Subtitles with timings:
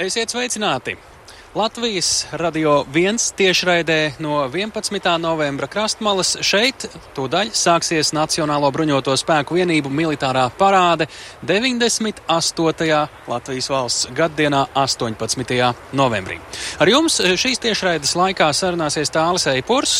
[0.00, 0.94] Esiet sveicināti!
[1.54, 5.08] Latvijas radio viens tiešraidē no 11.
[5.20, 11.04] novembra krastmalas šeit tūdaļ sāksies Nacionālo bruņoto spēku vienību militārā parāde
[11.44, 12.96] 98.
[13.28, 15.74] Latvijas valsts gaddienā 18.
[15.92, 16.38] novembrī.
[16.80, 19.98] Ar jums šīs tiešraides laikā sarunāsies Tālis Eipurs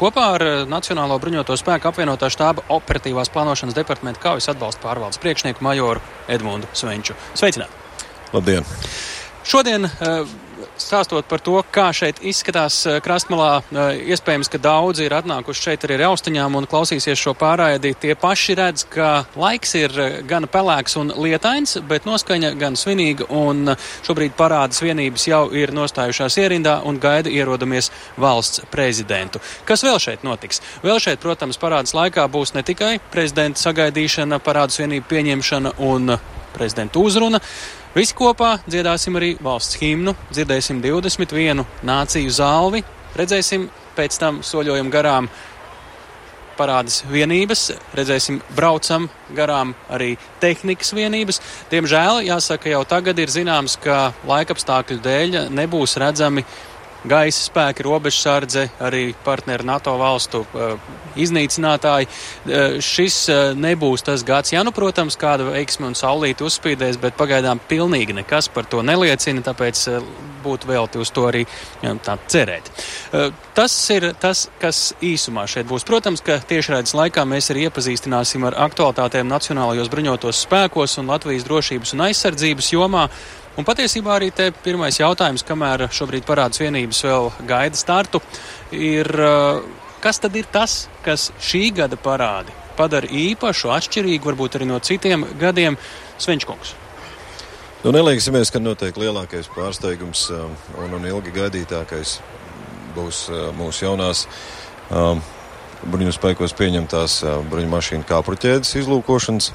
[0.00, 6.00] kopā ar Nacionālo bruņoto spēku apvienotā štāba operatīvās plānošanas departamenta kaujas atbalsta pārvaldes priekšnieku majoru
[6.24, 7.18] Edmundu Svenču.
[7.36, 7.84] Sveicināt!
[8.32, 8.64] Labdien!
[9.46, 10.26] Šodien uh,
[10.80, 13.60] stāstot par to, kā šeit izskatās krastmalā,
[14.12, 17.94] iespējams, ka daudzi ir atnākuši šeit arī ar austiņām un klausīsies šo pārraidi.
[18.00, 19.94] Tie paši redz, ka laiks ir
[20.28, 23.74] gan pelēks un lietains, bet noskaņa gan svinīga, un
[24.06, 27.90] šobrīd parādas vienības jau ir nostājušās ierindā un gaida ierodamies
[28.20, 29.42] valsts prezidentu.
[29.68, 30.62] Kas vēl šeit notiks?
[30.84, 36.16] Vēl šeit, protams, parādas laikā būs ne tikai prezidenta sagaidīšana, parādas vienību pieņemšana un
[36.56, 37.42] prezidenta uzruna.
[37.96, 42.82] Visi kopā dziedāsim arī valsts himnu, dzirdēsim 21 nāciju zālvi,
[43.16, 43.62] redzēsim
[43.96, 45.30] pēc tam soļojam garām
[46.58, 47.62] parādas vienības,
[47.96, 50.10] redzēsim, braucam garām arī
[50.44, 51.40] tehnikas vienības.
[51.72, 56.44] Diemžēl, jāsaka, jau tagad ir zināms, ka laikapstākļu dēļ nebūs redzami
[57.08, 60.76] gaisa spēki, robežsardze, arī partneri NATO valstu uh,
[61.16, 62.08] iznīcinātāji.
[62.08, 67.18] Uh, šis uh, nebūs tas gads, ja nu, protams, kāda veiksme un saulīte uzspīdēs, bet
[67.18, 69.86] pagaidām pilnīgi nekas par to neliecina, tāpēc
[70.46, 71.44] būtu velti uz to arī
[72.06, 72.70] tā cerēt.
[73.56, 75.86] Tas ir tas, kas īsumā šeit būs.
[75.88, 81.96] Protams, ka tiešraides laikā mēs arī iepazīstināsim ar aktualitātēm Nacionālajos bruņotos spēkos un Latvijas drošības
[81.96, 83.08] un aizsardzības jomā.
[83.56, 88.20] Un patiesībā arī te pirmais jautājums, kamēr šobrīd parādas vienības vēl gaida startu,
[88.76, 89.08] ir,
[90.04, 95.24] kas tad ir tas, kas šī gada parādi padara īpašu, atšķirīgu, varbūt arī no citiem
[95.40, 95.78] gadiem,
[96.20, 96.74] Svenčkungs?
[97.84, 102.18] Nu, neliksimies, ka noteikti lielākais pārsteigums un, un ilgi gaidītākais
[102.96, 103.22] būs
[103.56, 104.26] mūsu jaunās
[105.86, 109.50] bruņu spēkos pieņemtās bruņu mašīnu kāpruķēdes izlūkošanas.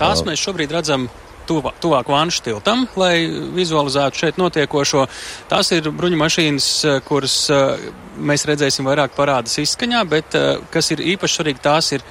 [0.00, 1.08] Tās mēs šobrīd redzam
[1.50, 5.06] tuvāk, tuvāk Vanšu tiltam, lai vizualizētu šeit notiekošo.
[5.50, 10.92] Tās ir bruņu mašīnas, eh, kuras eh, mēs redzēsim vairāk parādas izskaņā, bet eh, kas
[10.94, 12.06] ir īpaši svarīgi, tās ir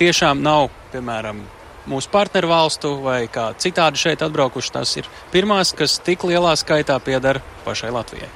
[0.00, 1.42] tiešām nav, piemēram,
[1.88, 4.74] mūsu partneru valstu vai kā citādi šeit atbraukuši.
[4.74, 8.28] Tas ir pirmās, kas tik lielā skaitā piedara pašai Latvijai.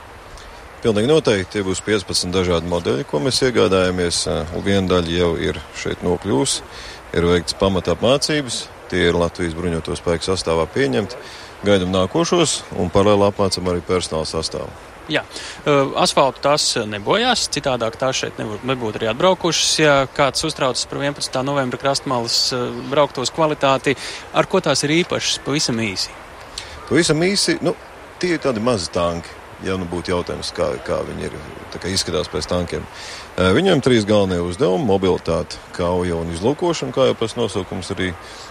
[0.82, 4.24] Pilnīgi noteikti tie būs 15 dažādi modeļi, ko mēs iegādājamies.
[4.64, 6.64] Viena daļa jau ir šeit nokļūst,
[7.14, 11.16] ir veikts pamata apmācības, Tie ir Latvijas bruņoto spēku sastāvā pieņemti.
[11.64, 14.68] Gaidām nākošos un paralēli apmācam arī personāla sastāvu.
[15.10, 15.22] Jā,
[15.98, 19.70] asfaltu tās nebojās, citādāk tās šeit nebūtu, arī atbraukušas.
[19.80, 21.40] Ja kāds uztraucas par 11.
[21.46, 22.36] novembra krastmalas
[22.90, 23.96] brauktos kvalitāti,
[24.36, 26.12] ar ko tās ir īpašas, pavisam īsi?
[26.86, 27.74] Pavisam īsi, nu,
[28.22, 29.40] tie ir tādi mazi tanki.
[29.62, 31.34] Ja nu būtu jautājums, kā, kā viņi ir,
[31.76, 32.86] kā izskatās pēc tankiem.
[33.32, 38.10] Viņiem trīs galvenie uzdevumi- mobilitāte, kauja un izlūkošana, kā jau pēc nosaukums arī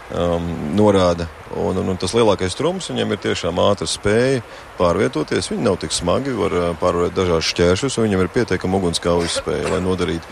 [0.09, 1.27] um, norāda.
[1.53, 4.41] Un, un, un tas lielākais trumps viņam ir tiešām ātra spēja
[4.79, 5.51] pārvietoties.
[5.53, 9.83] Viņi nav tik smagi, var pārvarēt dažādas šķēršļus, un viņam ir pietiekama ugunskaujas spēja, lai
[9.85, 10.25] nodarītu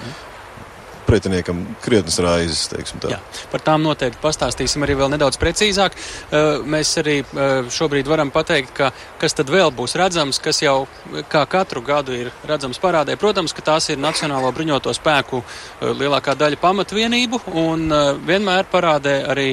[1.09, 2.67] pretiniekam krietnes raizes.
[3.09, 3.19] Jā,
[3.51, 5.97] par tām noteikti pastāstīsim arī vēl nedaudz precīzāk.
[6.29, 10.83] Uh, mēs arī uh, šobrīd varam pateikt, ka kas tad vēl būs redzams, kas jau
[11.31, 13.17] kā katru gadu ir redzams parādē.
[13.19, 17.87] Protams, ka tās ir Nacionālo bruņoto spēku uh, lielākā daļa pamatvienību un
[18.25, 19.47] vienmēr parādē arī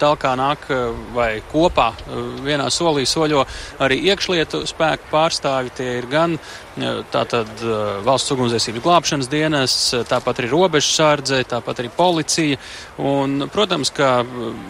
[0.00, 0.66] talkā nāk
[1.14, 1.90] vai kopā
[2.44, 3.44] vienā solī soļo
[3.84, 5.74] arī iekšlietu spēku pārstāvi.
[5.76, 6.38] Tie ir gan
[7.12, 7.62] tātad
[8.04, 9.76] valsts ugunsdzēsības glābšanas dienas,
[10.08, 12.60] tāpat arī robežsardze, tāpat arī policija.
[13.00, 14.20] Un, protams, ka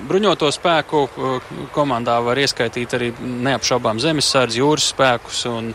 [0.09, 1.05] bruņoto spēku
[1.75, 5.73] komandā var ieskaitīt arī neapšaubām zemesardzi, jūras spēkus un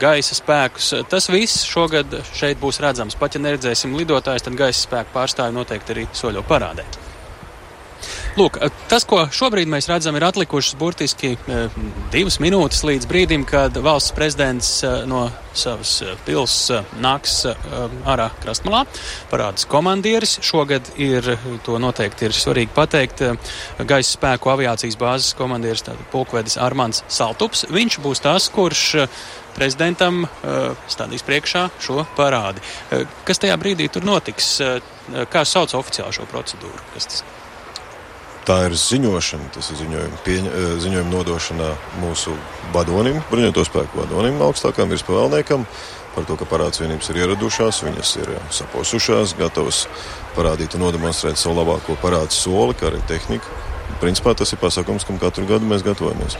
[0.00, 0.92] gaisa spēkus.
[1.10, 3.18] Tas viss šogad šeit būs redzams.
[3.20, 7.09] Pat ja neredzēsim lidotājus, tad gaisa spēku pārstāvi noteikti arī soļo parādē.
[8.38, 11.62] Lūk, tas, ko šobrīd mēs redzam, ir atlikušas burtiski e,
[12.12, 16.54] divas minūtes līdz brīdim, kad valsts prezidents e, no savas e, pils
[17.02, 17.40] nāks
[18.06, 18.84] ārā krastmalā.
[19.32, 20.36] Parādās komandieris.
[20.46, 21.26] Šogad ir,
[21.66, 23.24] to noteikti ir svarīgi pateikt,
[23.82, 27.66] gaisa spēku aviācijas bāzes komandieris, tātad pulkvedis Armāns Saltups.
[27.74, 28.84] Viņš būs tas, kurš
[29.58, 30.22] prezidentam
[30.86, 32.62] stādīs priekšā šo parādi.
[33.26, 34.54] Kas tajā brīdī tur notiks?
[35.34, 36.86] Kā sauc oficiāli šo procedūru?
[36.94, 37.26] Kas tas?
[38.48, 41.70] Tā ir ziņošana, tas ir ziņojuma, pieņa, eh, ziņojuma nodošana
[42.00, 42.32] mūsu
[42.72, 45.66] vadonim, bruņoto spēku vadonim, augstākam virspavēlniekam
[46.14, 49.86] par to, ka parāds vienības ir ieradušās, viņas ir eh, saposušās, gatavas
[50.36, 53.46] parādīt un nodemonstrēt savu labāko parādu soli, kā arī tehniku,
[54.00, 56.36] principā tas ir pasākums, kam katru gadu mēs gatavojamies.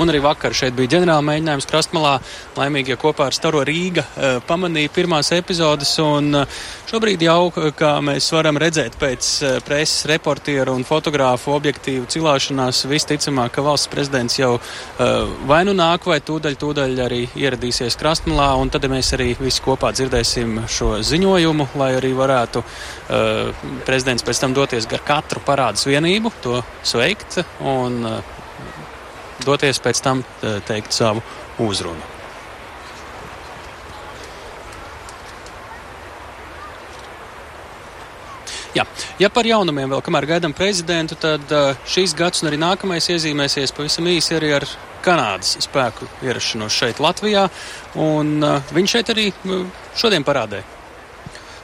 [0.00, 2.16] Un arī vakar šeit bija ģenerāla mēģinājums Krastmalā.
[2.56, 5.92] Laimīgie kopā ar Staro Rīga uh, pamanīja pirmās epizodes.
[6.02, 6.58] Un uh,
[6.90, 13.54] šobrīd jau, kā mēs varam redzēt pēc uh, preses reportieru un fotogrāfu objektīvu cilāšanās, visticamāk,
[13.56, 14.56] ka valsts prezidents jau
[15.46, 18.48] vai nu nāk, vai tūdaļ, tūdaļ arī ieradīsies Krastmalā.
[18.60, 22.62] Un tad mēs arī visi kopā dzirdēsim šo ziņojumu, lai arī varētu
[23.86, 26.32] prezidents pēc tam doties gar katru parādas vienību.
[26.44, 26.60] To
[26.96, 28.20] sveikt un uh,
[29.44, 31.20] doties pēc tam uh, teikt savu
[31.60, 32.14] uzrunu.
[38.76, 38.84] Jā.
[39.16, 43.72] Ja par jaunumiem vēl, kamēr gaidām prezidentu, tad uh, šīs gads un arī nākamais iezīmēsies
[43.76, 44.68] pavisam īsi arī ar
[45.06, 47.44] Kanādas spēku ierašanos šeit Latvijā,
[48.02, 48.40] un
[48.74, 49.28] viņš šeit arī
[49.94, 50.64] šodien parādē.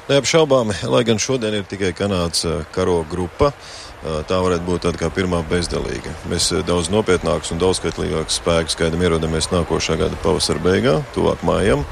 [0.06, 3.50] Neapšaubāmi, lai gan šodien ir tikai Kanādas karo grupa.
[3.50, 6.14] Uh, tā varētu būt tāda kā pirmā bezdalīga.
[6.30, 11.86] Mēs daudz nopietnākus un daudzskaitlīgākus spēkus gaidām ierodamies nākošā gada pavasara beigā, tuvāk mājām.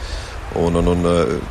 [0.58, 1.04] Un, un, un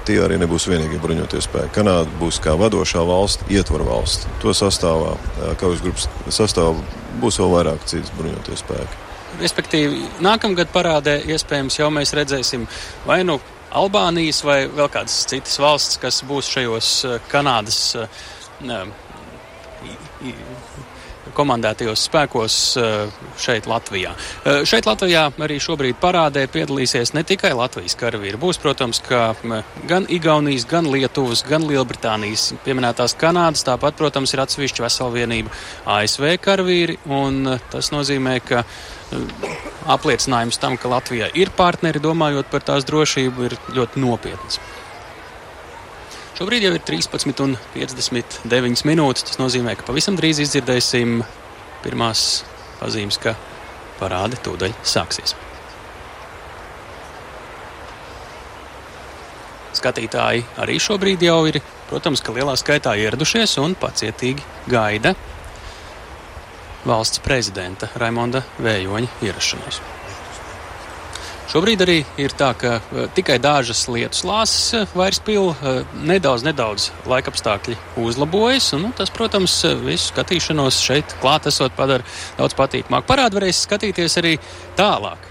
[0.04, 1.72] tie arī nebūs vienīgie bruņotie spēki.
[1.78, 4.28] Kanāda būs kā vadošā valsts, ietvaru valsts.
[4.44, 5.14] To sastāvā,
[5.62, 6.74] kaujas grupas sastāvā
[7.22, 9.06] būs vēl vairāk citas bruņotie spēki.
[9.40, 12.68] Respektīvi, nākamgad parādē iespējams jau mēs redzēsim
[13.08, 13.38] vai nu
[13.70, 16.90] Albānijas vai vēl kādas citas valsts, kas būs šajos
[17.30, 17.80] Kanādas
[18.66, 18.82] ne,
[21.36, 24.14] komandētajos spēkos eh, šeit Latvijā.
[24.44, 28.40] Eh, šeit Latvijā arī šobrīd parādē piedalīsies ne tikai Latvijas karavīri.
[28.40, 29.34] Būs, protams, ka
[29.90, 35.54] gan Igaunijas, gan Lietuvas, gan Lielbritānijas pieminētās Kanādas, tāpat, protams, ir atsevišķa vesela vienība
[35.98, 38.66] ASV karavīri, un eh, tas nozīmē, ka
[39.90, 44.60] apliecinājums tam, ka Latvijā ir partneri, domājot par tās drošību, ir ļoti nopietns.
[46.40, 49.26] Šobrīd jau ir 13,59 minūtes.
[49.28, 51.18] Tas nozīmē, ka pavisam drīz izdzirdēsim
[51.84, 52.22] pirmās
[52.80, 53.34] pazīmes, ka
[54.00, 55.36] parāde tūdaļ sāksies.
[59.76, 61.60] Skatītāji arī šobrīd jau ir,
[61.92, 65.18] protams, ka lielā skaitā ieradušies un pacietīgi gaida
[66.88, 69.99] valsts prezidenta Raimonda Vējoņa ierašanos.
[71.50, 76.44] Šobrīd arī ir tā, ka uh, tikai dažas lietus lāses uh, vairs pila, uh, nedaudz,
[76.46, 82.06] nedaudz laikapstākļi uzlabojas, un nu, tas, protams, visu skatīšanos šeit klātesot padara
[82.38, 83.08] daudz patīkamāk.
[83.10, 84.36] Parādu varēs skatīties arī
[84.78, 85.26] tālāk.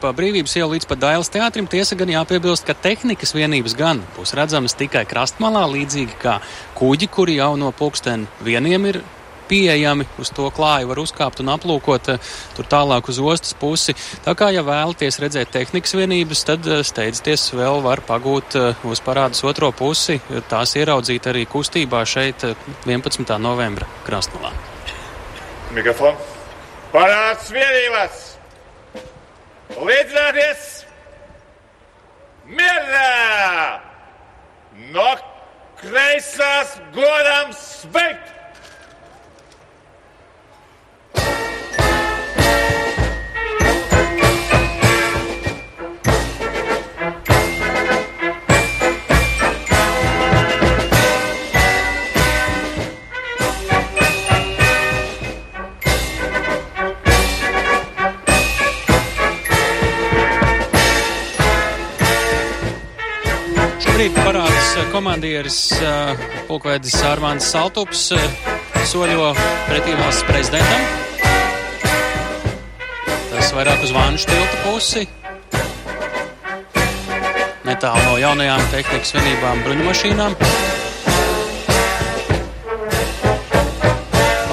[0.00, 4.32] Pa brīvības ielu līdz pat Dailas teātrim tiesa gan jāpiebilst, ka tehnikas vienības gan būs
[4.34, 6.38] redzamas tikai krastmalā, līdzīgi kā
[6.80, 9.02] kuģi, kuri jau no pulksten vieniem ir
[9.48, 10.06] pieejami.
[10.20, 13.96] Uz to klāju var uzkāpt un aplūkot eh, tur tālāk uz ostas pusi.
[14.24, 19.02] Tā kā, ja vēlaties redzēt tehnikas vienības, tad eh, steidzieties vēl var pagūt eh, uz
[19.04, 20.20] parādas otro pusi.
[20.50, 22.46] Tās ieraudzīt arī kustībā šeit
[22.86, 23.36] 11.
[23.42, 24.56] novembra Krasnodēļā.
[25.76, 26.34] Mikrofons.
[26.88, 28.20] Parāds vienības!
[29.76, 30.62] Līdzināties!
[32.48, 33.82] Mierā!
[34.94, 35.10] No
[35.82, 38.27] kreisās godam sveikt!
[65.18, 65.72] Komandieris
[66.46, 68.12] Pulkvedis Armāns Saltups
[68.86, 69.32] soļo
[69.66, 70.84] pretī valsts prezidentam.
[73.32, 75.02] Tas vairāk uz Vānu tilta pusi.
[77.66, 80.38] Netālu no jaunajām tehnikas vienībām bruņumašīnām.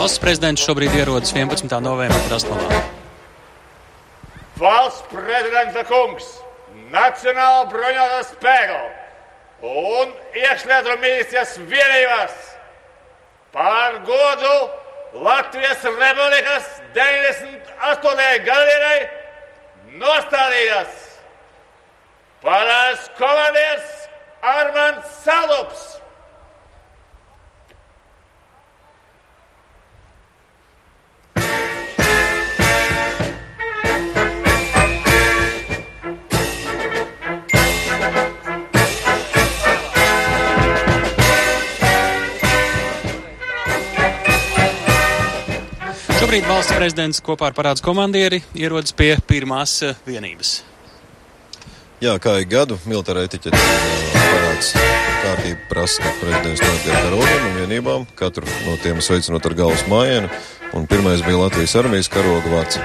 [0.02, 1.70] Valsts prezidents šobrīd ierodas 11.
[1.78, 2.82] novembrī Krasnodarbā.
[4.58, 6.38] Valsts prezidenta kungs,
[6.90, 8.86] Nacionāla bruņotā spēka!
[9.66, 10.14] un
[11.00, 12.34] ministrijas vienībās
[13.56, 14.56] par godu
[15.24, 18.44] Latvijas Republikas 98.
[18.44, 18.98] gadsimtai
[20.02, 20.98] nostādījās
[22.44, 24.10] parāds komandieris
[24.42, 25.95] Armands Salups.
[46.36, 50.50] Šobrīd valsts prezidents kopā ar parāds komandieri ierodas pie pirmās eh, vienības.
[52.04, 57.46] Jā, kā ik gadu militāra etiķete eh, parāds kārtība prasa, ka prezidents notiek ar ordiem
[57.48, 60.28] un vienībām, katru no tiem sveicinot ar galvas mājienu.
[60.76, 62.82] un pirmais bija Latvijas armijas karoga vārds.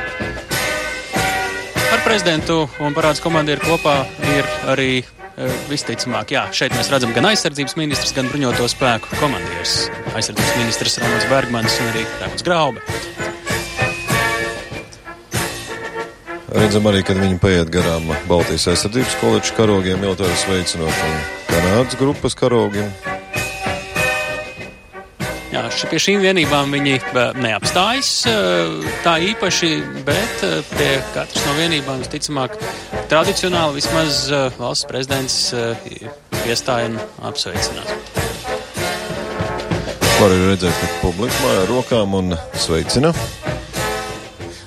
[1.90, 3.96] Ar prezidentu un parāds komandieru kopā
[4.30, 9.90] ir arī e, visticamāk, jā, šeit mēs redzam gan aizsardzības ministrs, gan bruņoto spēku komandieris.
[10.14, 12.86] Aizsardzības ministrs Ramons Bergmans un arī Rēmons Graube.
[16.50, 21.16] Redzam arī, kad viņi paiet garām Baltijas aizsardzības koledžas karogiem, militāri sveicinot un
[21.46, 22.90] Kanādas grupas karogiem.
[25.50, 26.96] Jā, pie šīm vienībām viņi
[27.42, 28.10] neapstājas
[29.04, 29.70] tā īpaši,
[30.06, 32.54] bet pie katras no vienībām, visticamāk,
[33.10, 34.24] tradicionāli vismaz
[34.58, 35.38] valsts prezidents
[36.46, 36.98] iestāja un
[37.30, 37.94] apsveicinās.
[40.20, 43.14] Var arī redzēt, ka publika māja rokām un sveicina.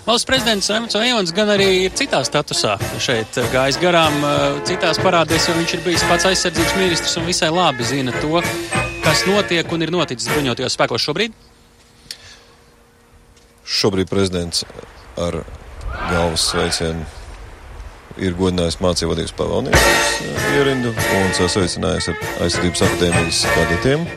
[0.03, 4.17] Valsts prezidents Rēmons Ejons gan arī ir citā statusā šeit gājis garām,
[4.67, 8.41] citās parādēs, jo viņš ir bijis pats aizsardzības ministrs un visai labi zina to,
[9.05, 11.39] kas notiek un ir noticis bruņotajos spēkos šobrīd.
[13.63, 14.67] Šobrīd prezidents
[15.15, 15.39] ar
[16.11, 17.07] galvas sveicienu
[18.19, 24.07] ir godinājis mācību vadības pavalniekus ierindu un sasveicinājis ar aizsardzības akadēmijas kadetiem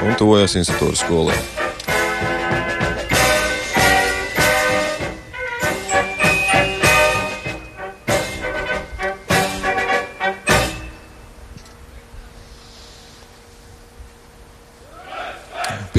[0.00, 1.42] un tuvojas institūra skolai.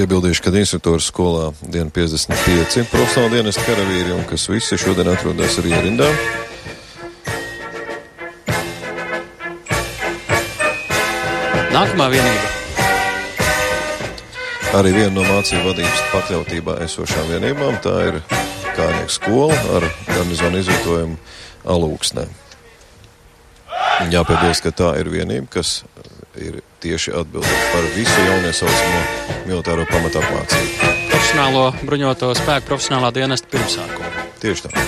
[0.02, 5.76] Piebildīšu, ka instruktūras skolā diena 55 profesionāla dienas karavīri un kas visi šodien atrodas arī
[5.78, 6.08] rindā.
[11.70, 12.50] Nākamā vienība.
[14.80, 18.18] Arī viena no mācību vadības pakļautībā esošām vienībām tā ir
[18.74, 21.22] Kārnieku skola ar garnizonu izvietojumu
[21.78, 22.26] alūksnē.
[24.10, 25.84] Jāpiebilst, ka tā ir vienība, kas
[26.40, 29.02] ir tieši atbildīgi par visu jauniesaucamo
[29.50, 30.92] militāro pamatu apmācību.
[31.12, 34.28] Profesionālo bruņoto spēku profesionālā dienesta pirmsākumu.
[34.42, 34.86] Tieši tā.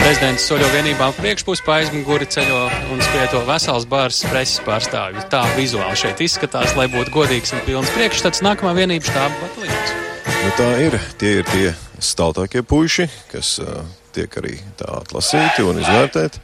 [0.00, 5.22] Prezidents soļo vienībām priekšpusē, pa aizmuguri ceļo un spieto vesels bārs preses pārstāvju.
[5.30, 8.42] Tā vizuāli šeit izskatās, lai būtu godīgs un pilns priekšstats.
[8.42, 9.94] Nākamā vienība štāba bataljons.
[10.40, 10.98] Nu, tā ir.
[11.20, 11.70] Tie ir tie
[12.02, 13.84] staltākie puiši, kas uh,
[14.16, 16.42] tiek arī tā atlasīti un izvērtēti.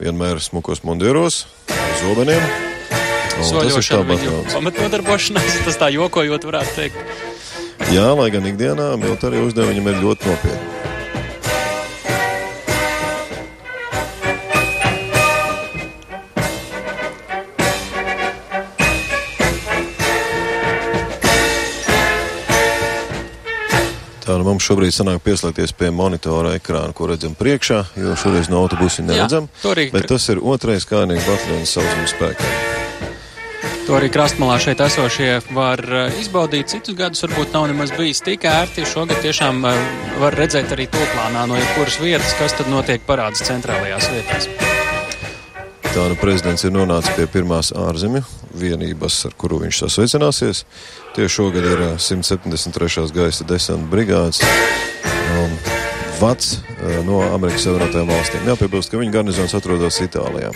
[0.00, 1.42] Vienmēr smukos mundieros,
[2.00, 2.40] zobeniem.
[3.44, 7.16] Soļošana viņu pamatnodarbošanās, tas tā jokojot varētu teikt.
[7.92, 10.79] Jā, lai gan ikdienā militārie uzdevumi viņam ir ļoti nopietni.
[24.30, 28.60] Tā nu mums šobrīd sanāk pieslēgties pie monitora ekrāna, ko redzam priekšā, jo šoreiz no
[28.62, 29.48] autobusa neredzam.
[29.66, 29.88] Jā.
[29.90, 32.52] Bet tas ir otrais kārnīgi bataljons saucams spēkā.
[33.88, 36.70] To arī krastmalā šeit esošie var eh, izbaudīt.
[36.70, 38.86] Citus gadus varbūt nav nemaz bijis tik ērti.
[38.86, 39.86] Šogad tiešām eh,
[40.22, 44.46] var redzēt arī to plānā no jebkuras vietas, kas tad notiek parādas centrālajās vietās.
[45.90, 48.20] Nu prezidents ir nonācis pie pirmās ārzemju
[48.60, 50.60] vienības, ar kuru viņš sasveicināsies.
[51.16, 53.08] Tieši šogad ir 173.
[53.14, 55.56] gaisa desanta brigādes um,
[56.20, 58.46] vats uh, no Amerikas Savienotajām valstīm.
[58.46, 60.52] Jāpiebilst, ka viņa garnizons atrodas Itālijā.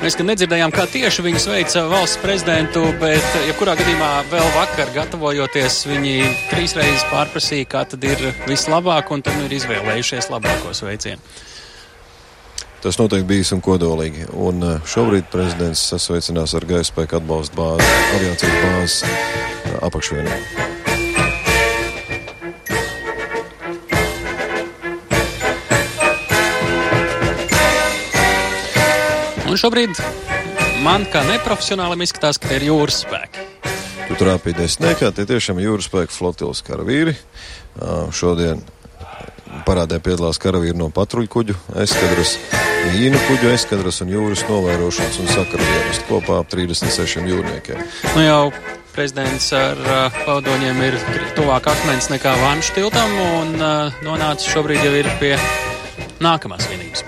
[0.00, 5.82] Mēs gan nedzirdējām, kā tieši viņi sveica valsts prezidentu, bet, jebkurā gadījumā, vēl vakar gatavojoties,
[5.90, 6.16] viņi
[6.54, 11.20] trīs reizes pārprasīja, kā tad ir vislabāk, un tad nu ir izvēlējušies labāko sveicienu.
[12.78, 14.28] Tas noteikti bijis un kodolīgi.
[14.38, 19.02] Un šobrīd prezidents sasveicinās ar gaisa spēku atbalstu bāzi, aviācijas bāzes
[19.82, 20.36] apakšvienā.
[29.48, 29.98] Un šobrīd
[30.86, 33.46] man kā neprofesionālim izskatās, ka tie ir jūras spēki.
[34.06, 37.18] Tu trāpīji desmitniekā, tie tiešām jūras spēku flotilas karavīri.
[38.14, 38.62] Šodien
[39.66, 42.36] parādē piedalās karavīri no patruļu kuģu eskadras,
[42.88, 47.82] mīnu kuģu eskadras un jūras novērošanas un sakaru dienestu kopā ap 36 jūrniekiem.
[48.16, 48.42] Nu jau
[48.94, 50.98] prezidents ar uh, paudoņiem ir
[51.38, 55.36] tuvāk akmens nekā vanšu tiltam un uh, nonācis šobrīd jau ir pie
[56.24, 57.06] nākamās vienības.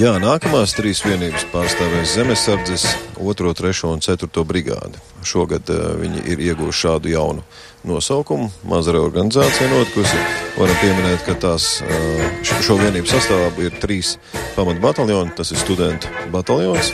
[0.00, 2.86] Jā, nākamās trīs vienības pārstāvēs zemesardzes,
[3.22, 5.00] 2, 3 un 4 brigādi.
[5.24, 7.46] Šogad uh, viņi ir ieguvuši šādu jaunu
[7.84, 8.50] nosaukumu.
[8.68, 10.18] Maza reorganizācija notikusi.
[10.58, 11.68] Varam pieminēt, ka tās
[12.62, 14.16] šo vienību sastāvā ir trīs
[14.56, 15.34] pamatbataljoni.
[15.36, 16.92] Tas ir studentu bataljons,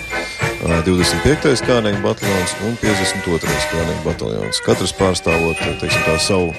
[0.87, 1.63] 25.
[1.67, 3.57] kārnieku bataljons un 52.
[3.73, 4.63] kārnieku bataljons.
[4.65, 6.55] Katrs pārstāvot teiksim, tā, savu,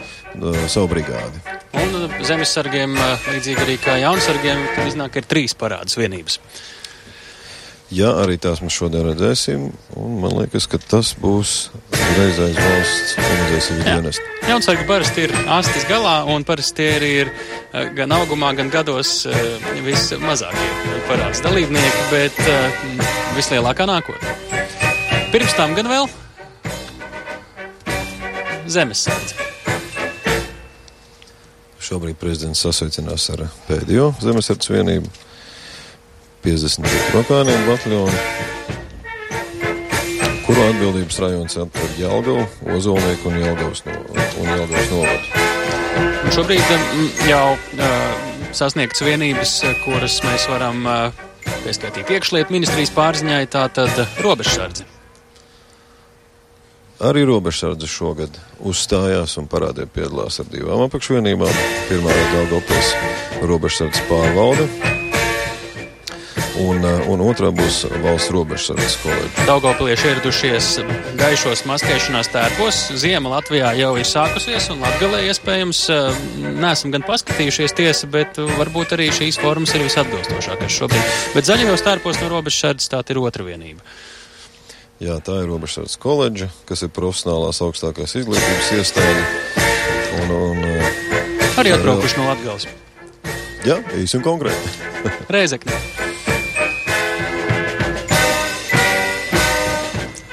[0.72, 1.42] savu brigādi.
[1.80, 2.96] Un zemesargiem,
[3.34, 6.40] līdzīgi arī kā jaunsargiem, tad iznāk ir trīs parādas vienības.
[7.90, 9.64] Ja arī tās mēs šodien redzēsim,
[9.98, 14.28] un man liekas, ka tas būs reizais valsts organizācijas dienests.
[14.46, 19.24] Jaunsargi parasti ir astes galā, un parasti tie arī ir eh, gan augumā, gan gados
[19.26, 19.40] eh,
[19.82, 22.78] vismazākie parāds dalībnieki, bet eh,
[23.38, 24.36] vislielākā nākotne.
[25.34, 26.06] Pirms tam gan vēl
[28.70, 29.48] zemesardze.
[31.90, 35.10] Šobrīd prezidents sasveicinās ar pēdējo zemesardzes vienību.
[36.44, 38.20] 52 tropēniem bataljonu,
[40.46, 43.98] kuru atbildības rajons atver Jelgavu, Ozolnieku un Jelgavas, no,
[44.40, 45.48] un Jelgavas novadu.
[46.00, 51.26] Un šobrīd mm, jau uh, sasniegts vienības, kuras mēs varam uh,
[51.66, 54.88] pieskaitīt iekšlietu ministrijas pārziņai, tātad robežsardze.
[57.00, 58.36] Arī robežsardze šogad
[58.68, 61.62] uzstājās un parādīja piedalās ar divām apakšvienībām.
[61.88, 62.90] Pirmā ir Daugavpils
[63.48, 64.68] robežsardzes pārvalde,
[66.60, 69.46] un, eh, un otrā būs valsts robežsardzes koledža.
[69.48, 70.68] Daugopilieši ieradušies
[71.20, 72.82] gaišos maskēšanās tērpos.
[73.00, 76.22] Ziema Latvijā jau ir sākusies, un Latgalē iespējams eh,
[76.60, 81.18] neesam gan paskatījušies tiesa, bet varbūt arī šīs formas ir visatbilstošākās šobrīd.
[81.36, 83.86] Bet zaļajos tērpos no robežsardzes tā ir otra vienība.
[85.00, 89.24] Jā, tā ir robežsardzes koledža, kas ir profesionālās augstākās izglītības iestāde.
[90.20, 92.68] Un, un, eh, arī atbraukuši no Latgales.
[93.64, 94.76] Jā, īsi un konkrēti.
[95.32, 95.99] Reizekne.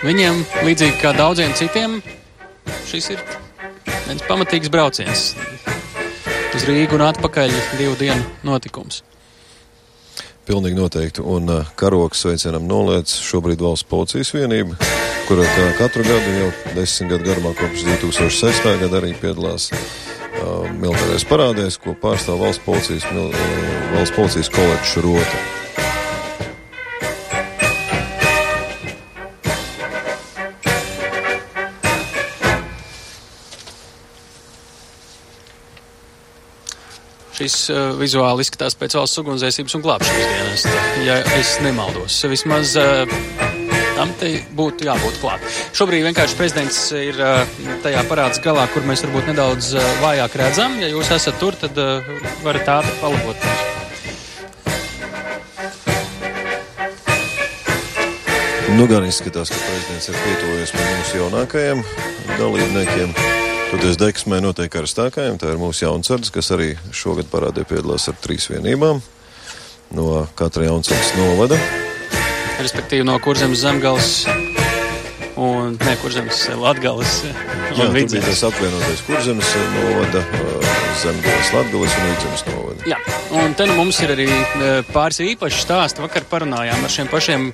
[0.07, 1.97] Viņiem, līdzīgi kā daudziem citiem,
[2.87, 3.23] šis ir
[4.07, 5.33] viens pamatīgs brauciens
[6.55, 9.01] uz Rīgu un atpakaļ divu dienu notikums.
[10.47, 11.25] Pilnīgi noteikti.
[11.27, 14.79] Un uh, karoks sveicienam noliec šobrīd valsts policijas vienība,
[15.27, 18.71] kurā kā katru gadu jau desmit gadu garumā kopš 2006.
[18.85, 24.99] gada arī piedalās uh, militārais parādēs, ko pārstāv valsts policijas, mil, uh, valsts policijas koledžas
[25.03, 25.56] rota.
[37.47, 42.16] Šis uh, vizuāli izskatās pēc valsts ugunsdzēsības un glābšanas dienesta, ja es nemaldos.
[42.27, 43.05] Vismaz uh,
[43.94, 45.44] tam te būtu jābūt klāt.
[45.79, 47.47] Šobrīd vienkārši prezidents ir uh,
[47.87, 50.75] tajā parāds galā, kur mēs varbūt nedaudz uh, vājāk redzam.
[50.83, 52.03] Ja jūs esat tur, tad uh,
[52.42, 53.38] varat ātri palabot.
[58.75, 61.90] Nu, gan izskatās, ka prezidents ir pietuvojies pie mūsu jaunākajiem
[62.42, 63.20] dalībniekiem.
[63.66, 65.40] Toties deksmē notiek karstākajiem.
[65.42, 69.02] Tā ir mūsu jaunsardze, kas arī šogad parādē piedalās ar trīs vienībām
[69.96, 71.59] no katra jaunsardzes novada.
[72.62, 74.12] Respektīvi no kurzemes zemgals
[75.37, 77.20] un ne kurzemes latgales.
[77.26, 80.24] Jā, tur bija tas apvienotais kurzemes novada,
[81.02, 82.87] zemgales latgales un vidzemes novada.
[82.90, 82.98] Jā,
[83.42, 84.26] un te nu mums ir arī
[84.92, 86.04] pāris īpaši stāsti.
[86.04, 87.48] Vakar parunājām ar šiem pašiem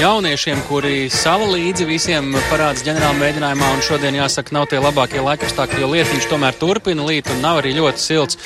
[0.00, 5.82] jauniešiem, kuri sava līdzi visiem parāds ģenerāla mēģinājumā, un šodien jāsaka, nav tie labākie laikapstākļi,
[5.84, 8.40] jo lietiņš tomēr turpina līt un nav arī ļoti silts.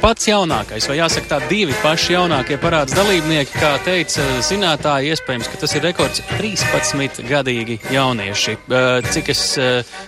[0.00, 5.60] Pats jaunākais, vai jāsaka tā, divi paši jaunākie parāds dalībnieki, kā teica zinātāji, iespējams, ka
[5.60, 8.56] tas ir rekords 13 gadīgi jaunieši.
[9.12, 9.42] Cik es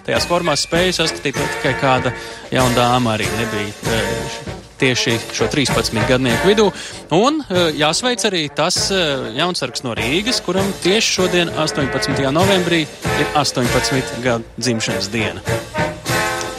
[0.07, 2.15] tajās formās spēju saskatīt, tikai kāda
[2.55, 6.71] jauna dāma arī nebija tieši šo 13 gadnieku vidū.
[7.15, 7.43] Un
[7.77, 8.89] jāsveic arī tas
[9.37, 12.25] jaunsargs no Rīgas, kuram tieši šodien, 18.
[12.33, 15.45] novembrī, ir 18 gadu dzimšanas diena.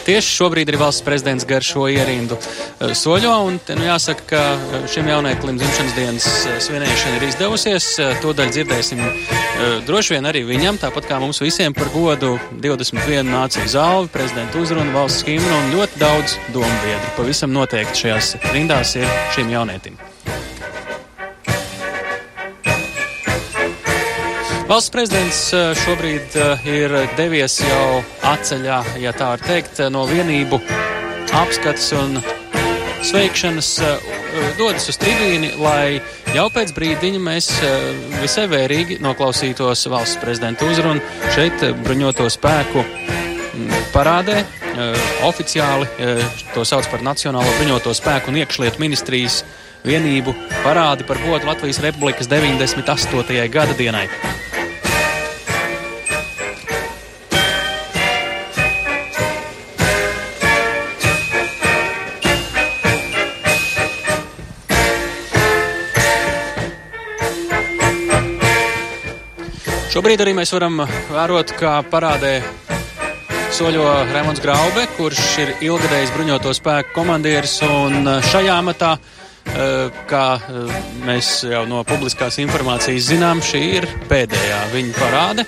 [0.04, 2.36] Tieši šobrīd ir valsts prezidents gar šo ierindu
[2.80, 6.28] soļo, un nu, jāsaka, ka šim jaunieklim dzimšanas dienas
[6.68, 7.90] svinēšana ir izdevusies.
[8.24, 9.04] To daļu dzirdēsim
[9.88, 14.96] droši vien arī viņam, tāpat kā mums visiem par godu 21 nāciju zāli, prezidenta uzrunu,
[14.96, 17.14] valsts himnu un ļoti daudz domu biedru.
[17.20, 19.96] Pavisam noteikti šajās rindās ir šim jaunietim.
[24.74, 25.40] Valsts prezidents
[25.84, 26.34] šobrīd
[26.66, 30.58] ir devies jau atceļā, ja tā var teikt, no vienību
[31.38, 32.16] apskates un
[33.06, 33.70] sveikšanas
[34.58, 36.00] dodas uz tribīni, lai
[36.34, 37.52] jau pēc brīdiņa mēs
[38.24, 41.06] visai vērīgi noklausītos valsts prezidenta uzrunu
[41.36, 42.82] šeit bruņoto spēku
[43.94, 44.40] parādē.
[45.30, 45.86] Oficiāli
[46.56, 49.44] to sauc par Nacionālo bruņoto spēku un iekšlietu ministrijas
[49.86, 50.34] vienību
[50.64, 53.38] parādi par godu Latvijas Republikas 98.
[53.54, 54.08] gada dienai.
[69.94, 70.80] Šobrīd arī mēs varam
[71.14, 72.40] vērot, kā parādē
[73.54, 78.96] soļo Rēmons Graube, kurš ir ilgadējis bruņoto spēku komandieris un šajā amatā
[80.10, 80.26] Kā
[81.06, 85.46] mēs jau no publiskās informācijas zinām, šī ir pēdējā viņa parāde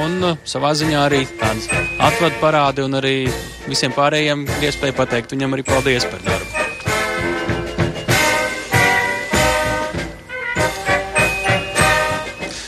[0.00, 1.68] un savā ziņā arī tāds
[2.02, 3.14] atvadu parādi un arī
[3.68, 6.50] visiem pārējiem iespēja pateikt viņam arī paldies par darbu.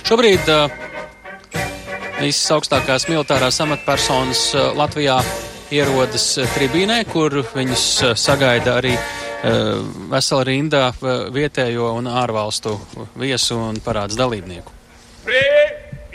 [0.07, 0.86] Šobrīd uh,
[2.21, 5.19] visas augstākās militārās amatpersonas uh, Latvijā
[5.75, 8.97] ierodas uh, tribīnē, kur viņus uh, sagaida arī
[10.11, 10.79] vesela rinda
[11.31, 12.73] vietējo un ārvalstu
[13.21, 14.73] viesu un parāds dalībnieku.
[15.29, 15.61] Prie,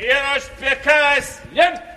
[0.01, 1.90] ieroč pie kājas, ņemt!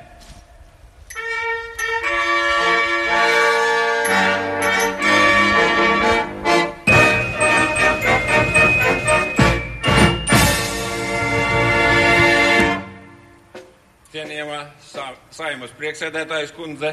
[15.34, 16.92] Saimas prieksēdētājas kundze,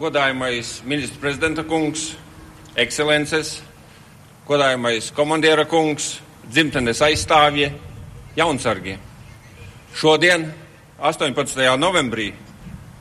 [0.00, 2.14] godājamais ministra prezidenta kungs,
[2.80, 3.58] ekscelences,
[4.48, 7.68] godājamais komandiera kungs, dzimtenes aizstāvji,
[8.38, 8.96] jaunsargi.
[9.92, 10.46] Šodien,
[10.96, 11.68] 18.
[11.76, 12.30] novembrī,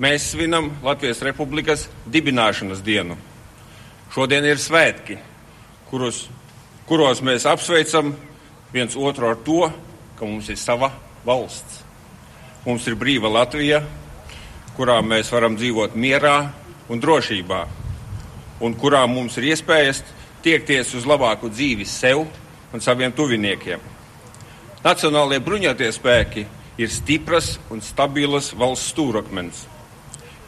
[0.03, 3.15] mēs svinam Latvijas Republikas dibināšanas dienu.
[4.12, 5.21] Šodien ir svētki,
[5.88, 6.25] kurus,
[6.89, 8.12] kuros mēs apsveicam
[8.75, 9.71] viens otru ar to,
[10.19, 10.91] ka mums ir sava
[11.23, 11.79] valsts.
[12.67, 13.86] Mums ir brīva Latvija,
[14.78, 16.38] kurā mēs varam dzīvot mierā
[16.90, 17.62] un drošībā,
[18.66, 20.02] un kurā mums ir iespējas
[20.44, 22.26] tiekties uz labāku dzīvi sev
[22.74, 23.80] un saviem tuviniekiem.
[24.84, 26.46] Nacionālajie bruņotie spēki
[26.82, 29.64] ir stipras un stabilas valsts stūrakmens.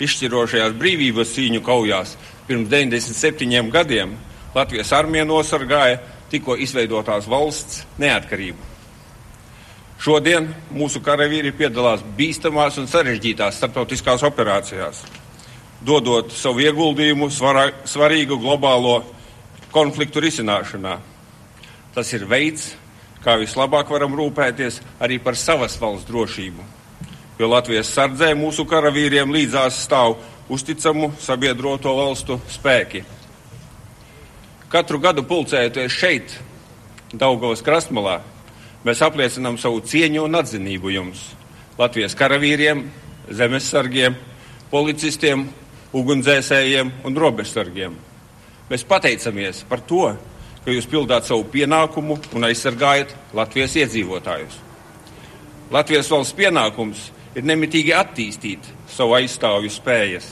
[0.01, 4.17] Izšķirošajās brīvības cīņu kaujās pirms 97 gadiem
[4.55, 8.74] Latvijas armija nosargāja tikko izveidotās valsts neatkarību.
[10.01, 15.01] Šodien mūsu karavīri piedalās bīstamās un sarežģītās starptautiskās operācijās,
[15.85, 18.99] dodot savu ieguldījumu svarā, svarīgu globālo
[19.71, 20.97] konfliktu risināšanā.
[21.95, 22.73] Tas ir veids,
[23.23, 26.67] kā vislabāk varam rūpēties arī par savas valsts drošību,
[27.39, 30.19] jo Latvijas sardzē mūsu karavīriem līdzās stāv
[30.51, 33.05] uzticamu sabiedroto valstu spēki.
[34.69, 36.39] Katru gadu pulcējoties šeit,
[37.15, 38.19] Daugavas krastmalā,
[38.85, 41.23] mēs apliecinām savu cieņu un atzinību jums,
[41.79, 42.85] Latvijas karavīriem,
[43.33, 44.15] zemesargiem,
[44.69, 45.47] policistiem,
[45.95, 47.95] ugunsdzēsējiem un robežsargiem.
[48.69, 50.13] Mēs pateicamies par to,
[50.63, 54.61] ka jūs pildāt savu pienākumu un aizsargājat Latvijas iedzīvotājus.
[55.73, 60.31] Latvijas valsts pienākums ir nemitīgi attīstīt savu aizstāvju spējas.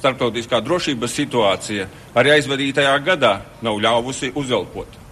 [0.00, 5.03] Starptautiskā drošības situācija arī aizvadītajā gadā nav ļāvusi uzelpot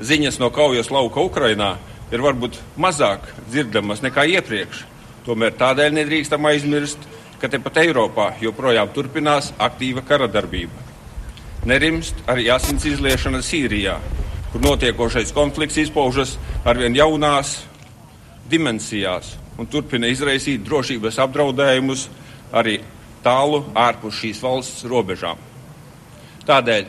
[0.00, 1.76] ziņas no kaujas lauka Ukrainā
[2.12, 4.84] ir varbūt mazāk dzirdamas nekā iepriekš.
[5.26, 7.02] Tomēr tādēļ nedrīkstam aizmirst,
[7.40, 10.86] ka tepat Eiropā joprojām turpinās aktīva kara darbība.
[11.68, 13.98] Nerimst arī asins izliešana Sīrijā,
[14.52, 17.58] kur notiekošais konflikts izpaužas arvien jaunās
[18.48, 22.06] dimensijās un turpina izraisīt drošības apdraudējumus
[22.54, 22.78] arī
[23.24, 25.38] tālu ārpus šīs valsts robežām.
[26.48, 26.86] Tādēļ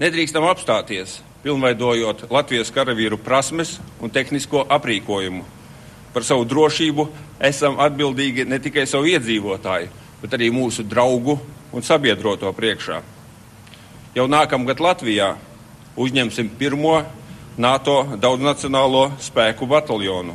[0.00, 5.44] nedrīkstam apstāties pilnveidojot Latvijas karavīru prasmes un tehnisko aprīkojumu.
[6.12, 7.06] Par savu drošību
[7.44, 9.90] esam atbildīgi ne tikai savu iedzīvotāju,
[10.22, 11.38] bet arī mūsu draugu
[11.72, 13.02] un sabiedroto priekšā.
[14.16, 15.34] Jau nākamgad Latvijā
[15.98, 16.96] uzņemsim pirmo
[17.58, 20.34] NATO daudznacionālo spēku bataljonu.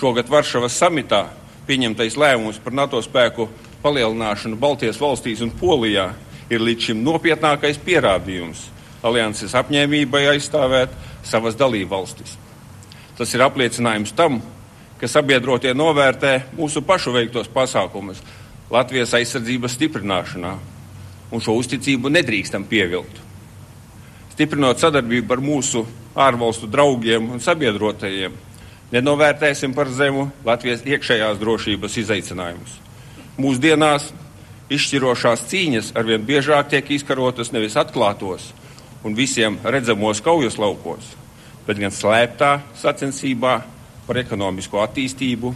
[0.00, 1.24] Šogad Varšavas samitā
[1.66, 3.48] pieņemtais lēmums par NATO spēku
[3.82, 6.10] palielināšanu Baltijas valstīs un Polijā
[6.50, 8.68] ir līdz šim nopietnākais pierādījums
[9.06, 10.92] alianses apņēmībai aizstāvēt
[11.26, 12.36] savas dalībvalstis.
[13.18, 14.40] Tas ir apliecinājums tam,
[15.00, 18.20] ka sabiedrotie novērtē mūsu pašu veiktos pasākumus
[18.70, 20.52] Latvijas aizsardzības stiprināšanā,
[21.34, 23.16] un šo uzticību nedrīkstam pievilkt.
[24.34, 25.82] Stiprinot sadarbību ar mūsu
[26.14, 28.36] ārvalstu draugiem un sabiedrotajiem,
[28.92, 32.78] nenovērtēsim par zemu Latvijas iekšējās drošības izaicinājumus.
[33.40, 34.10] Mūsdienās
[34.70, 38.52] izšķirošās cīņas arvien biežāk tiek izkarotas nevis atklātos,
[39.04, 41.14] un visiem redzamos kaujas laukos,
[41.66, 43.54] bet gan slēptā sacensībā
[44.06, 45.54] par ekonomisko attīstību,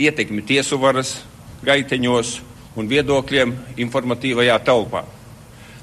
[0.00, 1.18] ietekmi tiesu varas
[1.66, 2.38] gaiteņos
[2.80, 5.04] un viedokļiem informatīvajā telpā.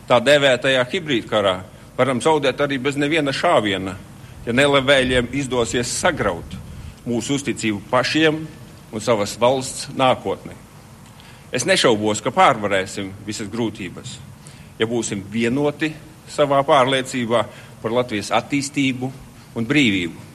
[0.09, 1.55] Tā dēvētajā hibrīdkarā
[1.97, 3.93] varam zaudēt arī bez neviena šāviena,
[4.45, 6.55] ja nelevēļiem izdosies sagraut
[7.05, 8.39] mūsu uzticību pašiem
[8.91, 10.55] un savas valsts nākotnē.
[11.53, 14.17] Es nešaubos, ka pārvarēsim visas grūtības,
[14.79, 15.91] ja būsim vienoti
[16.31, 17.43] savā pārliecībā
[17.81, 19.11] par Latvijas attīstību
[19.57, 20.27] un brīvību.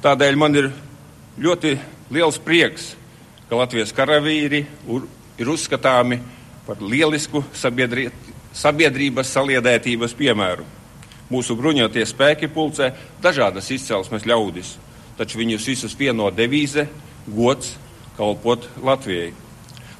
[0.00, 0.70] Tādēļ man ir
[1.40, 1.76] ļoti
[2.10, 2.94] liels prieks,
[3.48, 4.64] ka Latvijas karavīri
[5.40, 6.20] ir uzskatāmi
[6.66, 8.08] par lielisku sabiedri,
[8.54, 10.66] sabiedrības saliedētības piemēru.
[11.30, 12.90] Mūsu bruņotie spēki pulcē
[13.22, 14.74] dažādas izcelsmes ļaudis,
[15.18, 16.88] taču viņus visus vieno devīze-
[17.38, 17.76] gods
[18.16, 19.32] kalpot Latvijai.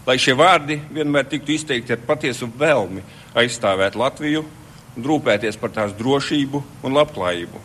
[0.06, 3.02] Lai šie vārdi vienmēr tiktu izteikti ar patiesu vēlmi
[3.34, 4.44] aizstāvēt Latviju
[4.98, 7.60] rūpēties par tās drošību un labklājību.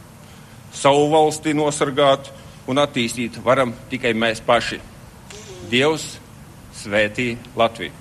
[0.75, 2.29] Savu valsti nosargāt
[2.69, 4.81] un attīstīt varam tikai mēs paši.
[5.71, 6.15] Dievs
[6.75, 7.93] svētī Latviju!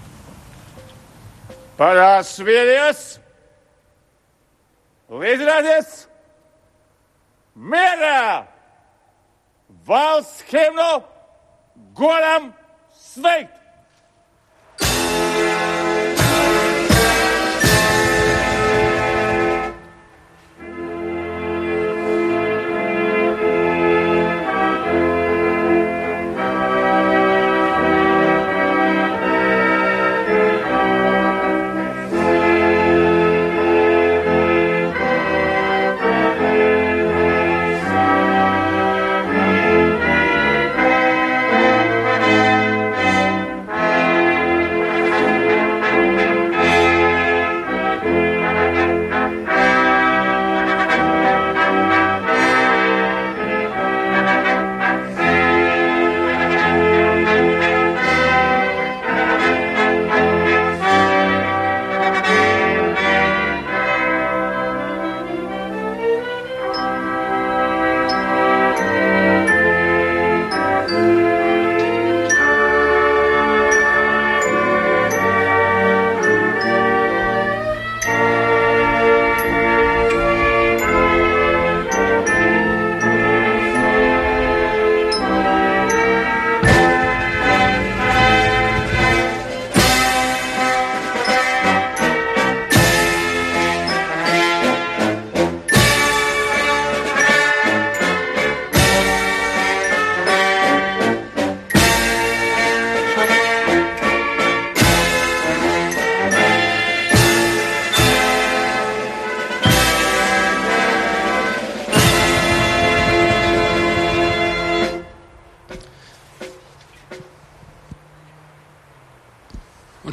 [1.78, 3.04] Parās vīries!
[5.10, 6.04] Līdzrādies!
[7.54, 8.46] Mierā!
[9.86, 11.02] Valsts himnu
[11.98, 12.52] godam
[12.98, 13.53] sveikt!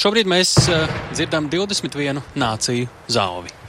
[0.01, 3.60] Un šobrīd mēs uh, dzirdam 21 nāciju zāvi.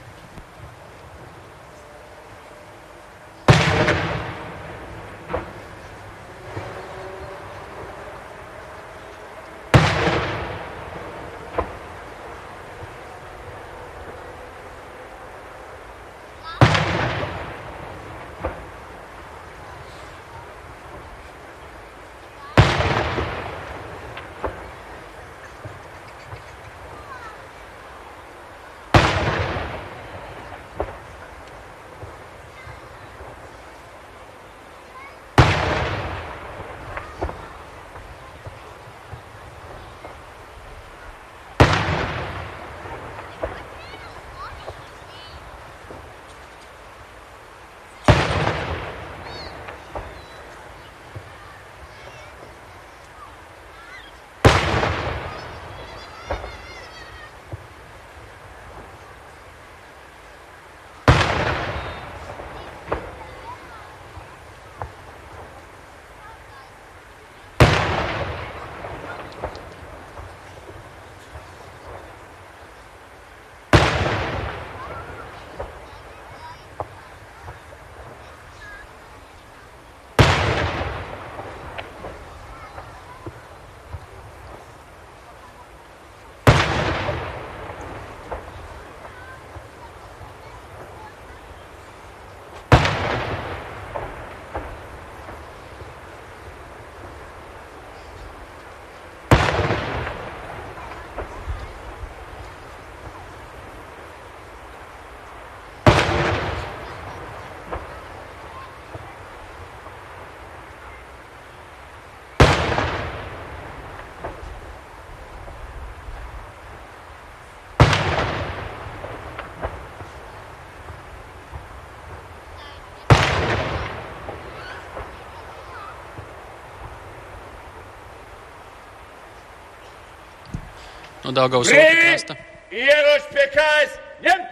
[131.23, 132.35] No Daugavas krasta.
[132.73, 133.97] Ieroči pie kājas!
[134.25, 134.49] Ņemt!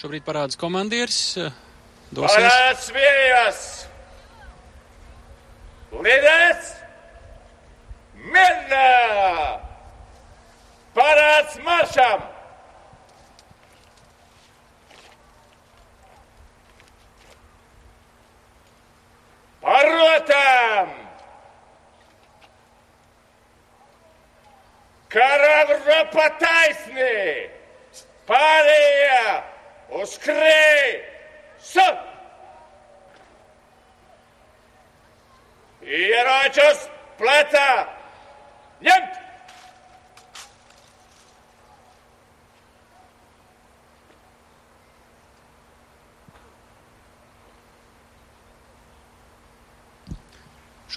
[0.00, 1.18] Šobrīd parādās komandieris.
[1.36, 1.50] eh,
[2.10, 2.36] Dosies.
[2.36, 3.60] Parās vīries!
[5.92, 6.49] Līderis!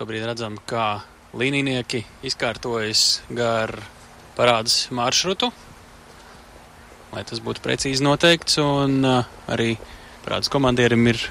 [0.03, 0.99] Šobrīd redzam, kā
[1.31, 3.71] līnijnieki izkārtojas gar
[4.35, 5.47] parādas maršrutu,
[7.13, 9.77] lai tas būtu precīzi noteikts, un uh, arī
[10.25, 11.23] parādas komandierim ir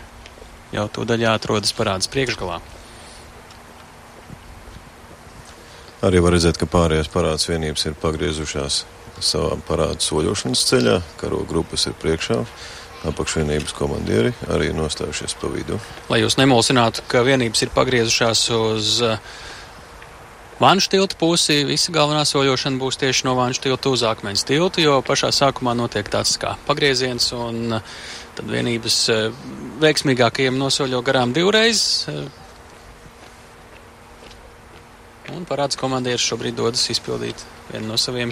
[0.72, 2.62] jau to daļā atrodas parādas priekšgalā.
[6.08, 8.86] Arī var redzēt, ka pārējās parādas vienības ir pagriezušās
[9.20, 12.40] savā parādu soļošanas ceļā, karo grupas ir priekšā.
[13.08, 15.78] Apakšvienības komandieri arī nostājušies pa vidu.
[16.10, 19.16] Lai jūs nemulsinātu, ka vienības ir pagriezušās uz uh,
[20.62, 25.00] Vanšu tilta pusi, visa galvenā soļošana būs tieši no Vanšu tilta uz Akmens tiltu, jo
[25.02, 27.98] pašā sākumā notiek tāds kā pagrieziens, un uh,
[28.38, 29.42] tad vienības uh,
[29.82, 32.06] veiksmīgākajiem nosoļo garām divreiz.
[35.32, 38.30] Un parāds komandieris šobrīd dodas izpildīt vienu no saviem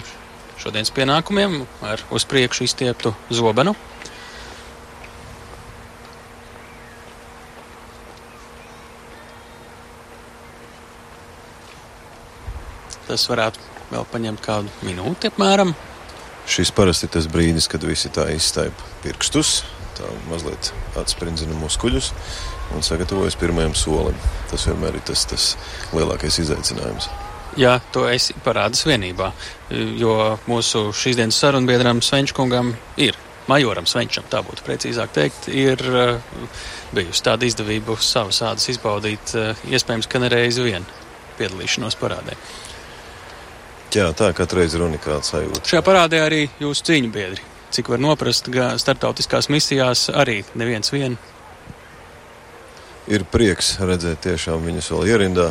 [0.61, 3.73] šodienas pienākumiem ar uz priekšu izstieptu zobenu.
[13.11, 13.59] Tas varētu
[13.91, 15.73] vēl paņemt kādu minūti apmēram.
[16.47, 19.61] Šis parasti ir tas brīdis, kad visi tā izstaipa pirkstus,
[19.97, 22.11] tā mazliet atsprindzina muskuļus
[22.75, 24.15] un sagatavojas pirmajam solim.
[24.51, 25.49] Tas vienmēr ir tas, tas
[25.91, 27.09] lielākais izaicinājums.
[27.59, 29.27] Jā, to es parādās vienībā,
[29.99, 30.15] jo
[30.47, 33.17] mūsu šīs dienas sarunbiedram Svenčkungam ir,
[33.51, 36.15] majoram Svenčam, tā būtu precīzāk teikt, ir uh,
[36.95, 40.87] bijusi tāda izdevība savas ādas izbaudīt, uh, iespējams, ka nereizi vien
[41.41, 42.39] piedalīšanos parādē.
[43.91, 45.65] Jā, tā katru reizi ir unikāla sajūta.
[45.67, 47.43] Šajā parādē arī jūsu cīņu biedri.
[47.75, 51.17] Cik var noprast, gan starptautiskās misijās arī neviens vien.
[53.11, 55.49] Ir prieks redzēt tiešām viņus vēl ierindā,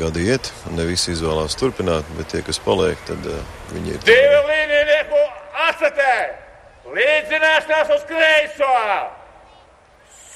[0.00, 3.40] gadi iet, un ne visi izvēlās turpināt, bet tie, kas paliek, tad uh,
[3.74, 4.02] viņi ir.
[4.08, 5.22] Divu līnijnieku
[5.68, 6.14] atsetē!
[6.96, 8.74] Līdzināšanās uz kreiso!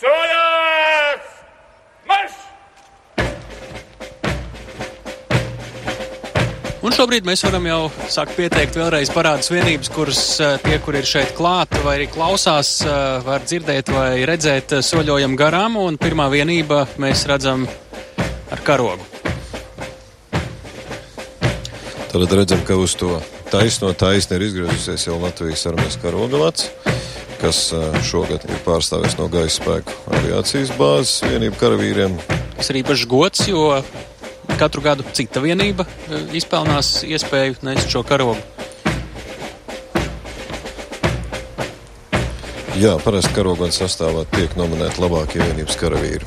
[0.01, 1.31] Soļos!
[2.11, 2.44] Marš!
[6.85, 7.79] Un šobrīd mēs varam jau
[8.13, 12.75] sākt pieteikt vēlreiz parādus vienības, kuras eh, tie, kur ir šeit klāt vai arī klausās,
[12.85, 12.91] eh,
[13.25, 15.79] var dzirdēt vai redzēt eh, soļojam garām.
[15.81, 17.65] Un pirmā vienība mēs redzam
[18.53, 19.01] ar karogu.
[22.13, 23.17] Tad redzam, ka uz to
[23.49, 26.69] taisno taisni ir izgriezusies jau Latvijas armijas karoga lats,
[27.41, 27.71] kas
[28.05, 32.21] šogad ir pārstāvis no gaisa spēku aviācijas bāzes vienību karavīriem.
[32.59, 33.71] Tas ir īpašs gods, jo
[34.59, 38.41] katru gadu cita vienība eh, izpelnās iespēju nest šo karogu.
[42.75, 46.27] Jā, parasti karogons sastāvā tiek nominēti labākie vienības karavīri.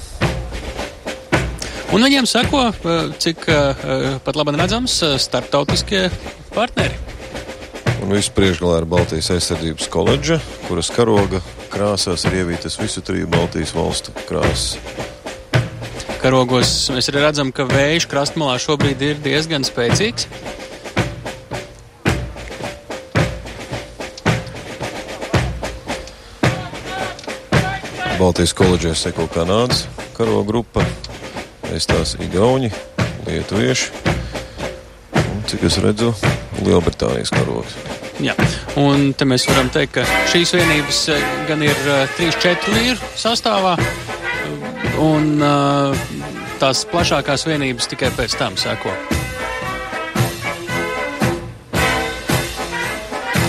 [1.96, 3.84] Un viņiem seko, eh, cik eh,
[4.24, 6.08] pat labi redzams, starptautiskie
[6.56, 6.96] partneri.
[8.04, 11.42] Un visu priekšgalā ir Baltijas aizsardzības koledža, kuras karoga
[11.74, 14.78] krāsās ir ievītas visu triju Baltijas valstu krāsas.
[16.18, 20.26] Karogos mēs arī redzam, ka vējš krastmalā šobrīd ir diezgan spēcīgs.
[28.18, 29.86] Baltijas koledžē seko Kanādas
[30.18, 30.86] karoga grupa,
[31.70, 32.72] es tās Igauni,
[33.28, 33.92] Lietuvieši
[35.22, 36.10] un, cik es redzu,
[36.66, 37.78] Lielbritānijas karogs.
[38.24, 38.34] Jā.
[38.82, 41.78] Un te mēs varam teikt, ka šīs vienības eh, gan ir
[42.18, 43.76] 3-4 vīru sastāvā,
[45.02, 46.08] un eh,
[46.62, 48.94] tās plašākās vienības tikai pēc tam seko.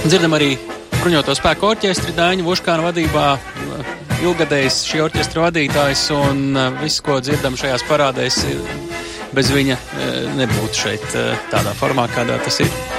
[0.09, 0.55] Dzirdam arī
[1.03, 3.27] bruņoto spēku orķestri Dāņu Vuškāna vadībā.
[3.37, 3.91] eh,
[4.25, 8.39] Ilgadējs šī orķestra vadītājs un eh, viss, ko dzirdam šajās parādēs,
[9.37, 11.11] bez viņa eh, nebūtu šeit
[11.53, 12.97] tādā formā, kādā tas ir.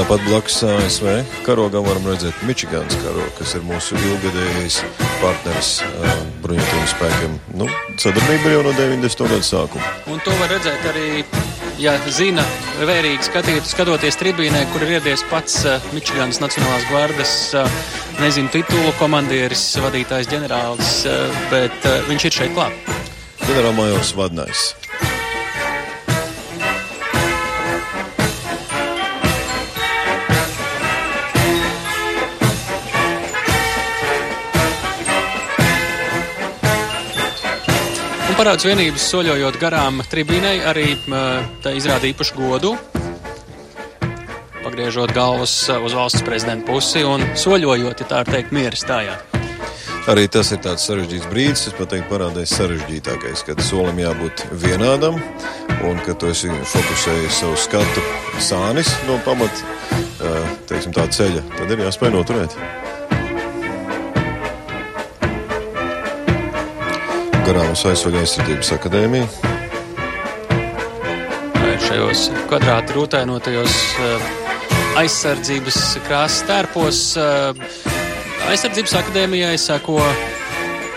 [0.00, 1.10] Tāpat blakus ASV
[1.44, 4.78] karogam varam redzēt Mičigānas karogu, kas ir mūsu ilgadējais
[5.20, 7.34] partneris uh, bruņotajiem spēkiem.
[7.60, 7.66] Nu,
[8.00, 9.28] sadarbība jau no 90.
[9.28, 9.92] gada sākuma.
[10.08, 11.20] Un to var redzēt arī,
[11.84, 12.46] ja zina,
[12.80, 17.80] vērīgi skatīt, skatoties tribīnē, kur ir iedies pats uh, Mičiganas Nacionālās gvardas, uh,
[18.24, 22.94] nezinu, titulu komandieris, vadītājs, ģenerālis, uh, bet uh, viņš ir šeit klāt.
[23.44, 24.70] Ģenerālmajors Vadnais.
[38.40, 40.94] Parāds vienības soļojot garām tribīnei arī
[41.60, 42.70] tā izrāda īpašu godu.
[44.62, 49.18] Pagriežot galvas uz valsts prezidenta pusi un soļojot, ja tā ir teikt, miera stājā.
[50.08, 55.20] Arī tas ir tāds sarežģīts brīdis, es pat teiktu, parādījis sarežģītākais, kad solim jābūt vienādam
[55.84, 58.06] un ka tu esi fokusējis savu skatu
[58.40, 59.66] sānis no pamat,
[60.70, 62.56] teiksim, tā ceļa, tad ir jāspēj noturēt.
[67.50, 69.26] Garāmas aizsvaļa aizsardzības akadēmija.
[71.82, 73.74] Šajos kvadrāta rūtēnotajos
[75.00, 77.00] aizsardzības krāsas tērpos
[78.50, 79.98] Aizsardzības akadēmijai seko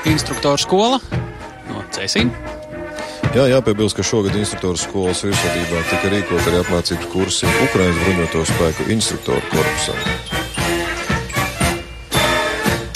[0.10, 1.02] instruktoru skola
[1.72, 2.30] no Cēsīm.
[3.34, 8.88] Jā, jāpiebilst, ka šogad instruktoru skolas virsvadībā tika rīkot arī apmācības kursi Ukraiņas bruņoto spēku
[8.94, 9.98] instruktoru korpusam.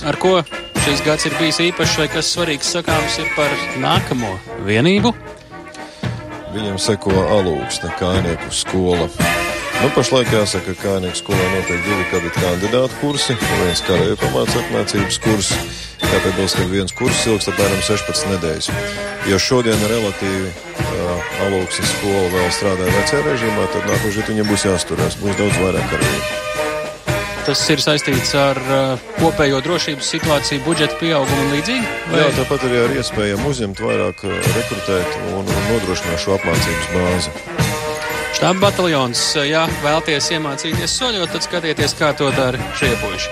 [0.05, 0.37] Ar ko
[0.87, 4.29] šis gads ir bijis īpašs vai kas svarīgs sakāms ir par nākamo
[4.63, 5.11] vienību?
[6.53, 9.09] Viņam seko alūksne, kainieku skola.
[9.81, 15.19] Nu, pašlaik jāsaka, ka Kānieku skolā notiek divi kadeta kandidātu kursi viens karēju pamāca apmācības
[15.27, 15.51] kurs.
[16.07, 18.71] Jāpiebilst, ka viens kurs ilgst apmēram 16 nedēļas.
[19.27, 25.19] Ja šodien relatīvi uh, alūksnes skola vēl strādā vecajā režīmā, tad nākošais viņam būs jāsturās,
[25.19, 26.46] būs daudz vairāk karēju.
[27.47, 31.85] Tas ir saistīts ar uh, kopējo drošības situāciju, budžeta pieaugumu un līdzīgi?
[32.11, 32.19] Vai?
[32.19, 34.25] Jā, tāpat arī ar iespējām uzņemt vairāk,
[34.57, 37.31] rekrutēt un, nodrošināt šo apmācības bāzi.
[38.35, 43.31] Štāba bataljons, ja vēlaties iemācīties soļot, tad skatieties, kā to dara šie puiši.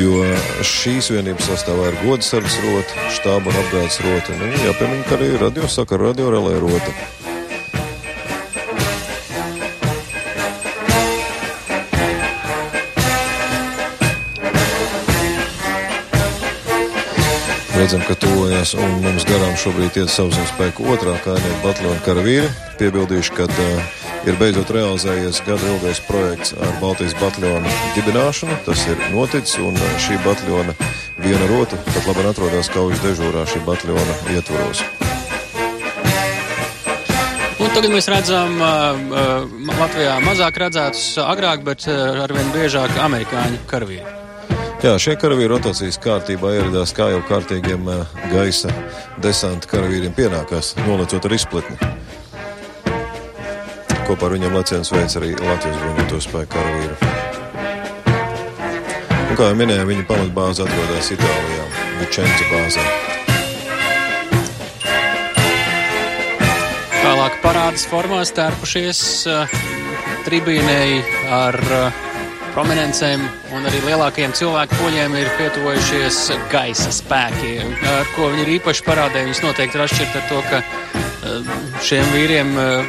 [0.00, 0.24] Jo
[0.64, 4.40] šīs vienības sastāvā ir gods sardzes rota, štāba un apgādes rota.
[4.40, 6.96] Nu, jāpiemina, ka arī radio saka radio relē rota.
[17.88, 20.50] Redzam, ka tuvojas un mums garām šobrīd iet sauszemes
[20.92, 22.50] otrā kājnieka bataljona karavīri.
[22.76, 23.94] Piebildīšu, ka uh,
[24.28, 28.58] ir beidzot realizējies gada ilgais projekts ar Baltijas bataljona dibināšanu.
[28.66, 30.76] Tas ir noticis un šī bataljona
[31.24, 34.84] viena rota pat labi atrodas kaujas dežūrā šī bataljona ietvaros.
[37.56, 39.48] Un tagad mēs redzam uh,
[39.80, 44.17] Latvijā mazāk redzētus agrāk, bet uh, arvien biežāk amerikāņu karavīru.
[44.78, 47.88] Jā, šie karavīri rotācijas kārtībā ieradās kā jau kārtīgiem
[48.30, 48.70] gaisa
[49.18, 51.74] desanta karavīriem pienākās, nolecot ar izpletni.
[54.06, 56.94] Kopā ar viņiem lecienus veids arī Latvijas bruņoto spēku karavīru.
[59.18, 61.68] Un, kā jau minēju, viņa pamatbāze atrodas Itālijā,
[61.98, 62.88] Vičenca bāzē.
[67.02, 69.58] Tālāk parādas formās tērpušies uh,
[70.22, 71.02] tribīnei
[71.34, 72.04] ar uh,
[72.58, 73.20] prominencēm
[73.54, 76.16] un arī lielākajiem cilvēku poļiem ir pietuvojušies
[76.50, 77.52] gaisa spēki,
[77.86, 79.28] ar ko viņi ir īpaši parādēji.
[79.28, 81.52] Viņus noteikti ir atšķirt ar to, ka eh,
[81.86, 82.88] šiem vīriem eh,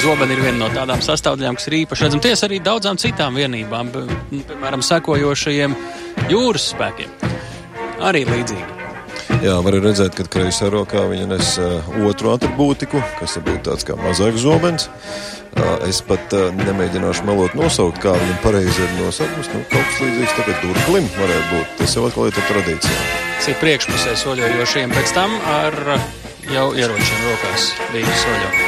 [0.00, 2.24] zobeni ir viena no tādām sastāvdaļām, kas ir īpaši redzama.
[2.24, 3.90] Ties arī daudzām citām vienībām,
[4.30, 5.76] piemēram, sekojošajiem
[6.32, 7.12] jūras spēkiem.
[8.08, 8.78] Arī līdzīgi.
[9.44, 13.96] Jā, var redzēt, ka kreisā rokā viņa nes uh, otru atribūtiku, kas ir tāds kā
[14.00, 14.88] mazāks zobens.
[14.88, 15.39] Uh,
[15.90, 19.48] Es pat nemēģināšu melot nosaukt, kā viņam pareizi ir nosaukums.
[19.50, 21.72] Nu, kaut kas līdzīgs tagad durklim varētu būt.
[21.80, 22.98] Tas jau atkal ir tradīcijā.
[23.40, 25.78] Tas ir priekšpusē soļojošiem, pēc tam ar
[26.50, 28.60] jau ieročiem rokās bija soļot.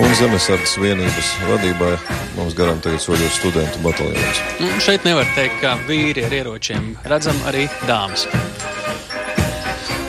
[0.00, 1.90] Un zemesardzes vienības vadībā
[2.38, 4.40] mums garām tagad soļot studentu bataljonus.
[4.62, 8.24] Nu, šeit nevar teikt, ka vīri ar ieročiem redzam arī dāmas.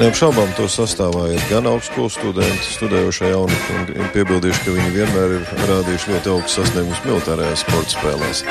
[0.01, 5.43] Neapšaubām to sastāvā ir gan augstskolas studenti, studējošie jaunatni, un piebildīšu, ka viņi vienmēr ir
[5.69, 8.41] rādījuši ļoti augstu sasniegumus militārajās sporta spēlēs.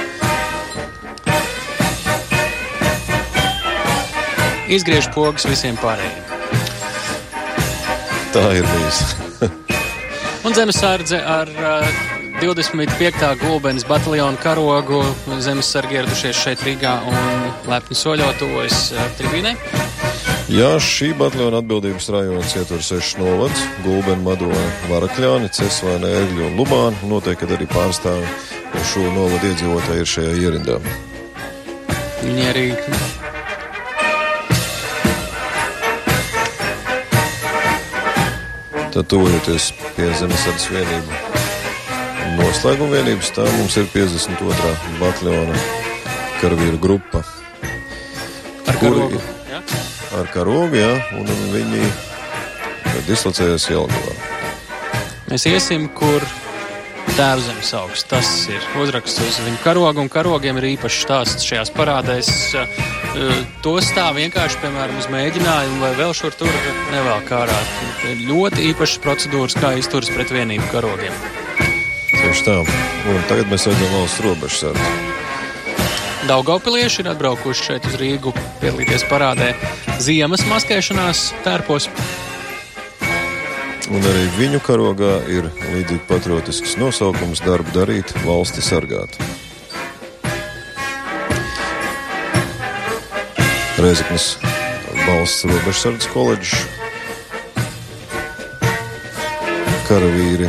[4.71, 6.23] Izgriež pogas visiem pārējiem.
[8.31, 9.03] Tā ir bijis.
[10.47, 12.01] un zemesardze ar uh,
[12.39, 13.27] 25.
[13.43, 15.03] gulbenes bataljonu karogu
[15.43, 19.59] zemesargi ieradušies šeit Rīgā un lepni soļotojas uh, tribīnē.
[20.51, 26.97] Jā, šī bataljona atbildības rajonas ietver sešas novads- Gulbeni, Madona, Varakļāni, Cesvaina, Ērgļu un Lubāna.
[27.07, 28.27] Noteikti arī pārstāvi
[28.91, 30.81] šo novadu iedzīvotāji ir šajā ierindā.
[32.25, 32.67] Viņi arī
[38.91, 41.11] Tad tuvojoties pie zemesardzes vienību
[42.41, 44.75] noslēguma vienības, tā mums ir 52.
[44.99, 45.55] bataljona
[46.41, 47.23] karavīru grupa.
[48.67, 49.13] Ar kuru
[50.19, 51.87] ar karogu, jā, un viņi
[53.09, 54.15] dislocējas Jelgavā.
[55.31, 56.25] Mēs iesim, kur
[57.17, 58.07] Tēvzemes augsts.
[58.11, 62.31] Tas ir uzraksts uz viņu karogu, un karogiem ir īpašs stāsts šajās parādēs.
[63.65, 66.51] To stāv vienkārši, piemēram, uz mēģinājumu vai vēl šur tur
[66.95, 67.61] nevēl ārā.
[68.11, 71.15] Ir ļoti īpašas procedūras, kā izturas pret vienību karogiem.
[72.15, 72.59] Tieši tā.
[73.11, 75.10] Un tagad mēs redzam valsts robežsardzi.
[76.29, 79.55] Daugaupilieši ir atbraukuši šeit uz Rīgu piedalīties parādē
[80.05, 81.89] ziemas maskēšanās tērpos.
[83.91, 89.17] Un arī viņu karogā ir līdzīgi patriotisks nosaukums darbu darīt, valsti sargāt.
[93.81, 94.35] Reizeknas
[95.07, 96.67] valsts robežsardzes koledžas
[99.89, 100.47] karavīri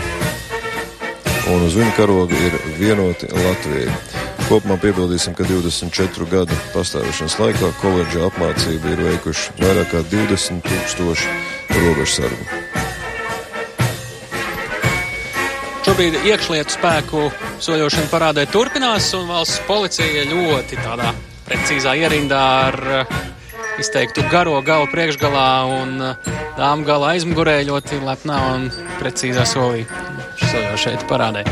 [1.49, 4.20] un uz viņu karoga ir vienoti Latvijai.
[4.52, 11.30] Kopumā piebildīsim, ka 24 gadu pastāvēšanas laikā koledža apmācību ir veikuši vairāk kā 20 tūkstoši
[11.78, 12.47] robežsargu.
[15.88, 17.24] Šobrīd iekšlietu spēku
[17.64, 21.14] soļošana parādē turpinās, un valsts policija ļoti tādā
[21.47, 23.18] precīzā ierindā ar uh,
[23.80, 28.68] izteiktu garo galu priekšgalā un uh, dāmu gala aizmugurē ļoti lepnā un
[28.99, 29.88] precīzā solī
[30.43, 31.47] soļošeit parādē.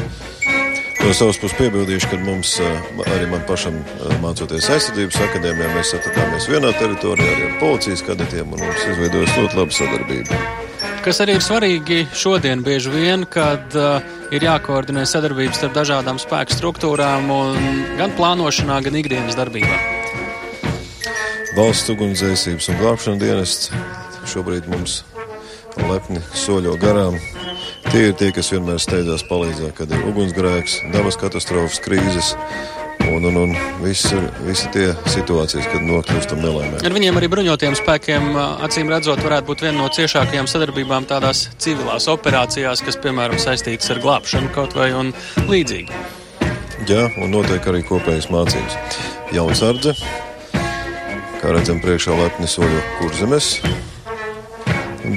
[1.00, 2.58] No savas puses piebildīšu, ka mums
[3.08, 3.78] arī man pašam
[4.24, 9.60] mācoties aizsardzības akadēmijā, mēs atradāmies vienā teritorijā arī ar policijas kadetiem un mums izveidojas ļoti
[9.62, 10.42] laba sadarbība.
[11.00, 14.04] Kas arī ir svarīgi šodien, bieži vien, kad uh,
[14.36, 17.32] ir jākoordinē sadarbības starp dažādām spēku struktūrām,
[17.98, 19.80] gan plānošanā, gan ikdienas darbībā.
[21.56, 23.72] Valsts ugunsdzēsības un glābšanas dienests
[24.30, 25.02] šobrīd mums
[25.88, 27.16] lepni soļo garām
[27.90, 32.36] Tie ir tie, kas vienmēr steidzās palīdzēt, kad ir ugunsgrēks, dabas katastrofas, krīzes.
[33.10, 36.84] Un, un, un visi visi tie situācijas, kad nokļūstam nelaimē.
[36.86, 38.28] Ar viņiem arī bruņotiem spēkiem,
[38.68, 44.04] acīm redzot, varētu būt viena no ciešākajām sadarbībām tādās civilās operācijās, kas, piemēram, saistītas ar
[44.04, 45.10] glābšanu kaut vai un
[45.50, 46.04] līdzīgi.
[46.92, 49.00] Jā, un notiek arī kopējas mācības.
[49.34, 49.96] Jaunsardze,
[51.42, 53.56] kā redzam, priekšā lepni soļo kurzemes,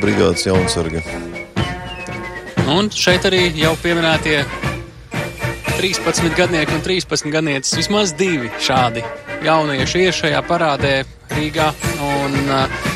[0.00, 1.04] brigādes jaunsarga
[2.70, 4.44] Un šeit arī jau pieminētie
[5.78, 7.74] 13 gadnieki un 13 gadnieces.
[7.80, 9.02] Vismaz divi šādi
[9.42, 10.94] jaunieši ir šajā parādē
[11.34, 11.72] Rīgā.
[12.06, 12.90] Un, uh,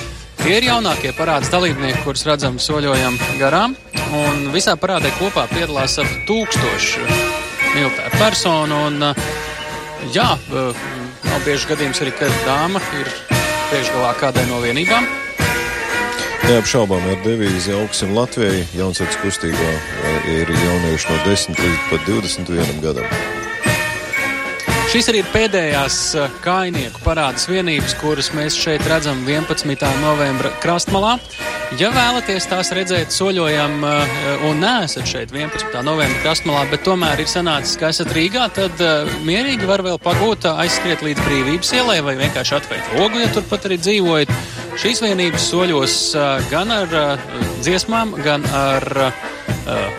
[0.46, 3.72] Tie ir jaunākie parādes dalībnieki, kurus redzam soļojam garām.
[4.14, 7.02] Un visā parādē kopā piedalās ap tūkstošu
[7.74, 8.78] militāru personu.
[8.86, 9.26] Un, uh,
[10.14, 10.86] jā, uh,
[11.26, 13.10] nav bieži gadījums arī, kad dāma ir
[13.72, 15.25] priekšgalā kādai no vienībām.
[16.46, 18.60] Neapšaubām ar devīzi augsim Latvijai.
[18.78, 23.08] Jaunsards kustībā eh, ir jaunieši no 10 līdz pat 21 gadam.
[24.92, 29.82] Šīs arī ir pēdējās eh, kainieku parādas vienības, kuras mēs šeit redzam 11.
[30.04, 31.16] novembra krastmalā.
[31.80, 35.74] Ja vēlaties tās redzēt, soļojam eh, un neesat šeit 11.
[35.82, 38.84] novembra krastmalā, bet tomēr ir sanācis, ka esat Rīgā, tad
[39.26, 43.80] mierīgi var vēl pagūt, aizskriet līdz brīvības ielai vai vienkārši atvērt logu, ja turpat arī
[43.82, 44.55] dzīvojat.
[44.76, 45.92] Šīs vienības soļos
[46.50, 46.90] gan ar
[47.64, 48.84] dziesmām, gan ar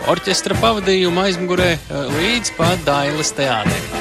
[0.08, 1.72] orķestra pavadījumu aizmugurē
[2.14, 3.96] līdz pat Dailas teātrim.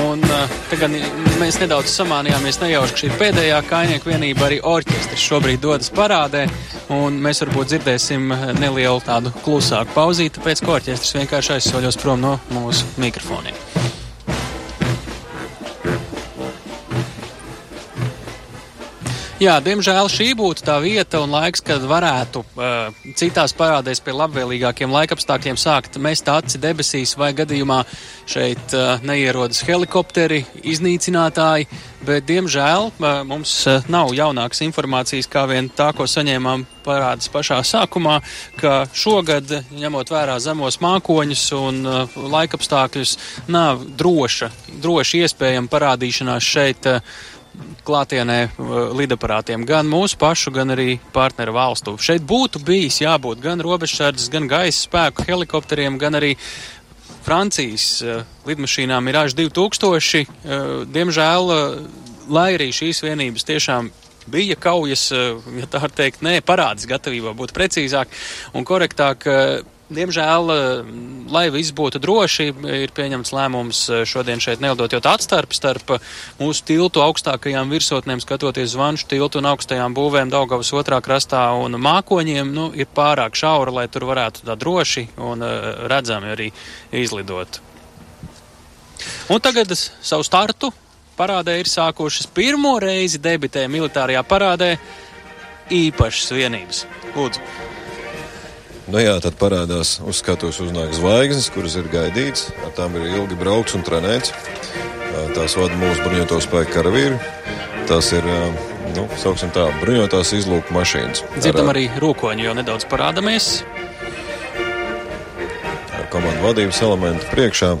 [0.00, 0.22] Un
[0.70, 0.94] tagad
[1.40, 6.44] mēs nedaudz samānījāmies nejauši, ka šī pēdējā kainieku vienība, arī orķestris šobrīd dodas parādē,
[7.26, 12.86] mēs varbūt dzirdēsim nelielu tādu klusāku pauzīti, tāpēc, ka orķestris vienkārši aizsoļos prom no mūsu
[13.02, 13.69] mikrofoniem.
[19.40, 24.92] Jā, diemžēl šī būtu tā vieta un laiks, kad varētu uh, citās parādēs pie labvēlīgākiem
[24.92, 27.78] laikapstākļiem sākt mest aci debesīs vai gadījumā
[28.28, 31.70] šeit uh, neierodas helikopteri, iznīcinātāji,
[32.04, 37.62] bet diemžēl uh, mums uh, nav jaunākas informācijas kā vien tā, ko saņēmām parādas pašā
[37.64, 38.20] sākumā,
[38.60, 43.16] ka šogad, ņemot vērā zemos mākoņus un uh, laikapstākļus,
[43.48, 44.52] nav droša,
[44.84, 46.92] droši iespējama parādīšanās šeit.
[46.92, 47.36] Uh,
[47.86, 51.96] klātienē uh, lidaparātiem, gan mūsu pašu, gan arī partneru valstu.
[52.00, 56.34] Šeit būtu bijis jābūt gan robežsardzes, gan gaisa spēku helikopteriem, gan arī
[57.24, 60.22] Francijas uh, lidmašīnām ir āž 2000.
[60.22, 61.52] Uh, diemžēl,
[62.30, 63.90] lai arī šīs vienības tiešām
[64.30, 68.12] bija kaujas, ja tā var teikt, nē, parādas gatavībā būtu precīzāk
[68.54, 69.26] un korektāk
[69.90, 70.90] Diemžēl, eh,
[71.34, 72.44] lai viss būtu droši,
[72.78, 75.96] ir pieņemts lēmums eh, šodien šeit nelidot, jo tā atstarpe starp
[76.38, 82.52] mūsu tiltu augstākajām virsotnēm, skatoties zvanšu tiltu un augstajām būvēm Daugavas otrā krastā un mākoņiem,
[82.54, 85.58] nu, ir pārāk šaura, lai tur varētu tā droši un eh,
[85.90, 86.48] redzami arī
[86.94, 87.58] izlidot.
[89.26, 90.70] Un tagad savu startu
[91.18, 94.72] parādē ir sākušas pirmo reizi debitē militārajā parādē
[95.82, 96.86] īpašas vienības.
[97.18, 97.79] Lūdzu!
[98.90, 102.48] Nu jā, tad parādās uz skatuves uznāk zvaigznes, kuras ir gaidītas.
[102.66, 104.32] Ar tām ir ilgi braukts un trenēts.
[105.36, 107.20] Tās vada mūsu bruņoto spēku karavīri.
[107.86, 108.26] Tās ir,
[108.96, 111.22] nu, sauksim tā, bruņotās izlūku mašīnas.
[111.36, 113.50] Dzirdam ar, arī rokoņu, jau nedaudz parādāmies.
[115.94, 117.76] Ar komandu vadības elementu priekšā.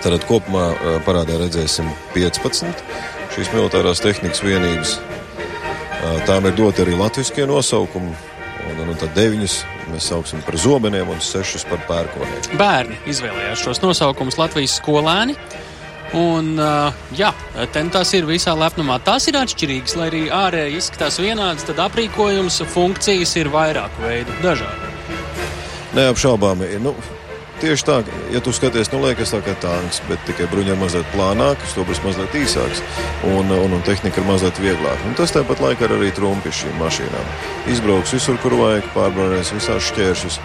[0.00, 0.72] Tad kopumā
[1.06, 1.86] parādā redzēsim
[2.16, 2.82] 15
[3.36, 4.96] šīs militārās tehnikas vienības.
[6.26, 8.29] Tām ir doti arī latviešu nosaukumi.
[8.68, 9.56] Un, un tad deviņus
[9.90, 12.54] mēs saucam par zobeniem un sešus par pērkoniem.
[12.60, 15.36] Bērni izvēlējās šos nosaukumus Latvijas skolēni.
[16.16, 16.56] Un,
[17.14, 17.30] jā,
[17.70, 18.96] tās ir visā lepnumā.
[19.06, 24.90] Tās ir atšķirīgas, lai arī ārēji izskatās vienādas, tad aprīkojums, funkcijas ir vairāku veidu, dažādi.
[25.94, 26.72] Neapšaubāmi.
[26.82, 26.96] Nu,
[27.60, 27.98] Tieši tā,
[28.32, 32.32] ja tu skaties, nu liekas tā kā tanks, bet tikai bruņā mazliet plānāks, stobrs mazliet
[32.40, 32.80] īsāks
[33.28, 35.04] un, un, un tehnika ir mazliet vieglāka.
[35.04, 37.34] Un tas tāpat laikā ir arī trumpi šīm mašīnām.
[37.68, 40.38] Izbrauks visur, kur vajag, pārbrauks visās šķēršus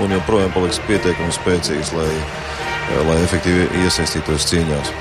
[0.00, 2.08] un joprojām paliks pietiekami spēcīgs, lai,
[3.10, 4.94] lai efektīvi iesaistītos cīņās.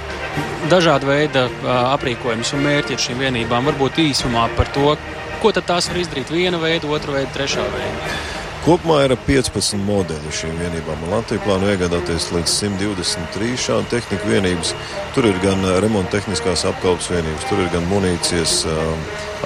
[0.71, 1.47] Dažāda veida
[1.95, 3.71] aprīkojums un mērķi ir šīm vienībām.
[3.71, 4.97] Varbūt īsumā par to,
[5.39, 8.30] ko tad tās var izdarīt viena veida, otra veida, trešā veida.
[8.61, 11.07] Kopumā ir 15 modeļi šīm vienībām.
[11.09, 14.75] Latvija plāno iegādāties līdz 123 šādu tehniku vienības.
[15.15, 18.59] Tur ir gan remonta tehniskās apkalpes vienības, tur ir gan munīcijas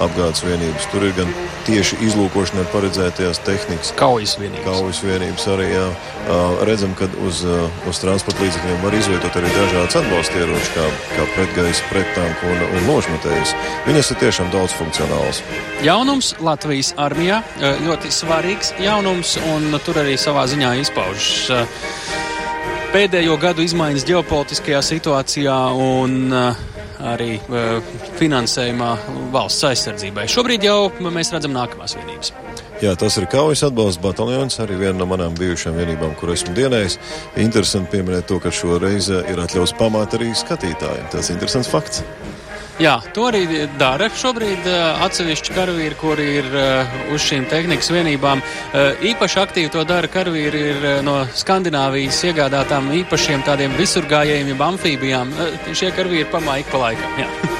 [0.02, 1.30] apgādes vienības, tur ir gan
[1.66, 3.92] tieši izlūkošanai paredzētajās tehnikas.
[3.98, 4.66] Kaujas vienības.
[4.66, 5.86] Kaujas vienības arī, jā.
[6.66, 7.42] Redzam, ka uz,
[7.88, 12.86] uz transporta līdzekļiem var izvietot arī dažādas atbalsta ieroči, kā, kā pretgaisa, prettanku un, un
[12.90, 13.56] nošmetējas.
[13.86, 15.42] Viņas ir tiešām daudz funkcionāls.
[15.86, 17.42] Jaunums Latvijas armijā
[17.86, 21.50] ļoti svarīgs jaunums, un tur arī savā ziņā izpaužas
[22.96, 26.30] pēdējo gadu izmaiņas ģeopolitiskajā situācijā un
[27.04, 27.36] arī
[28.18, 28.90] finansējumā
[29.34, 30.26] valsts aizsardzībai.
[30.30, 32.32] Šobrīd jau mēs redzam nākamās vienības.
[32.82, 36.98] Jā, tas ir kaujas atbalsta bataljons, arī viena no manām bijušajām vienībām, kur esmu dienējis.
[37.40, 41.08] Interesanti pieminēt to, ka šoreiz ir atļauts pamāt arī skatītājiem.
[41.12, 42.04] Tas ir interesants fakts.
[42.76, 43.46] Jā, to arī
[43.80, 44.66] dara šobrīd
[45.06, 46.48] atsevišķi karavīri, kuri ir
[47.14, 48.44] uz šīm tehnikas vienībām.
[49.12, 55.36] Īpaši aktīvi to dara karavīri ir no Skandināvijas iegādātām īpašiem tādiem visurgājējiem, jeb amfībijām.
[55.72, 57.22] Šie karavīri pamāja ik pa laikam.
[57.24, 57.30] Jā.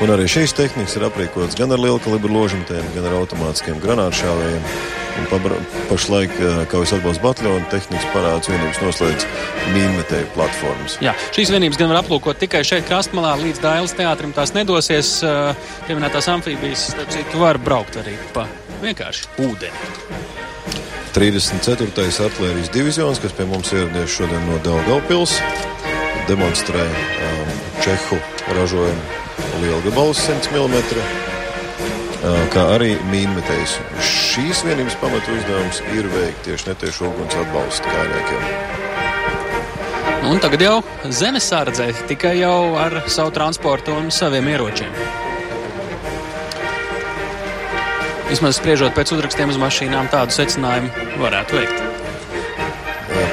[0.00, 4.62] Un arī šīs tehnikas ir aprīkotas gan ar lielu kalibru ložmetējiem, gan ar automātiskiem granātšāvējiem.
[5.90, 6.32] Pašlaik
[6.72, 9.26] kaujas atbalsta bataljona tehnikas parāds vienības noslēdz
[9.74, 10.96] mīnmetēju platformas.
[11.04, 14.32] Jā, šīs vienības gan var aplūkot tikai šeit krastmalā līdz Dailas teātrim.
[14.32, 15.18] Tās nedosies
[15.84, 18.48] pieminētās amfībijas, starp citu, var braukt arī pa
[18.80, 19.86] vienkārši ūdeni.
[21.12, 22.08] 34.
[22.24, 25.36] artērijas divizions, kas pie mums ieradies šodien no Daugaupils,
[26.30, 28.22] demonstrē um, Čehu
[28.56, 29.19] ražojumu
[29.60, 30.74] lielgabalu 100 mm,
[32.52, 33.78] kā arī mīnmetējs.
[34.04, 38.42] Šīs vienības pamatu uzdevums ir veikt tieši netiešu uguns atbalstu kājniekiem.
[40.30, 40.76] Un tagad jau
[41.08, 44.92] zemesārdzē tikai jau ar savu transportu un saviem ieročiem.
[48.30, 50.92] Vismaz spriežot pēc uzrakstiem uz mašīnām, tādu secinājumu
[51.24, 51.89] varētu veikt.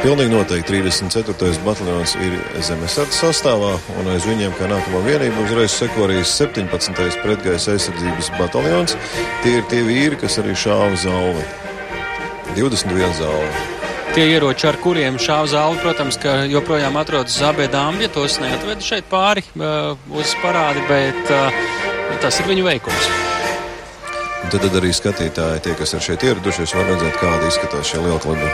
[0.01, 1.59] Pilnīgi noteikti 34.
[1.65, 7.17] bataljons ir zemesardzes sastāvā, un aiz viņiem, kā nākamā vienība, uzreiz seko arī 17.
[7.23, 8.97] pretgaisa aizsardzības bataljons.
[9.43, 11.45] Tie ir tie vīri, kas arī šāva zāli.
[12.57, 13.51] 21 zāli.
[14.15, 16.17] Tie ieroči, ar kuriem šāva zāli, protams,
[16.49, 21.65] joprojām atrodas Zabēdām, ja tos neatveda šeit pāri uh, uz parādi, bet uh,
[22.23, 23.26] tas ir viņu veikums.
[24.37, 28.01] Un tad, tad arī skatītāji, tie, kas ir šeit ieradušies, var redzēt, kāda izskatās šie
[28.03, 28.51] liela kalibra.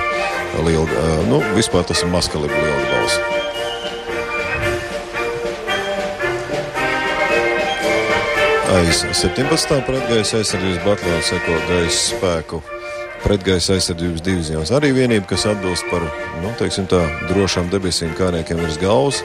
[0.63, 3.19] Liela, nu, vispār tas ir maskalibra liela balss.
[8.73, 9.83] Aiz 17.
[9.85, 12.63] pretgaisa aizsardzības bataljona seko gaisa spēku
[13.23, 14.71] pretgaisa aizsardzības divizijās.
[14.75, 16.03] Arī vienība, kas atbilst par
[16.41, 19.21] nu, tā, drošām debesīm kārniekiem virs galvas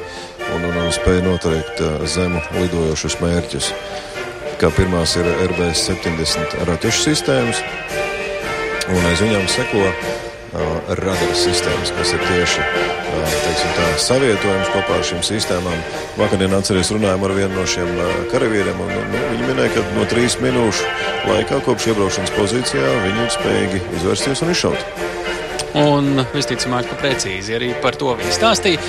[0.55, 1.83] un, un, un spēja noteikt
[2.13, 3.73] zemu lidojošus mērķus
[4.59, 7.61] kā pirmās ir RBS 70 raķešu sistēmas,
[8.91, 14.99] un aiz viņām seko uh, radaru sistēmas, kas ir tieši uh, teiksim, tā, savietojums kopā
[14.99, 15.79] ar šīm sistēmām.
[16.19, 20.07] Vakardien atceries runājām ar vienu no šiem uh, karavīriem, un nu, viņi minēja, ka no
[20.11, 20.91] trīs minūšu
[21.31, 25.05] laikā kopš iebraukšanas pozīcijā viņi ir spējīgi izvērsties un izšaut.
[25.79, 28.83] Un visticamāk, ka precīzi arī par to viņi stāstīja.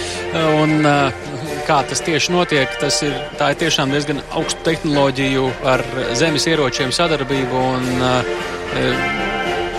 [0.64, 1.30] Un, uh,
[1.70, 5.84] kā tas tieši notiek, tas ir, ir tiešām diezgan augstu tehnoloģiju ar
[6.18, 9.28] zemes ieročiem sadarbību un uh,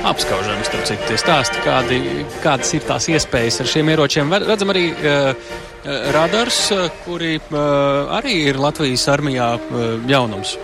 [0.06, 1.98] apskaužami, starp citu, tie stāsti, kādi,
[2.44, 4.32] kādas ir tās iespējas ar šiem ieročiem.
[4.46, 5.50] Redzam arī uh,
[6.14, 6.62] radars,
[7.04, 9.52] kuri uh, arī ir Latvijas armijā
[10.08, 10.54] jaunums.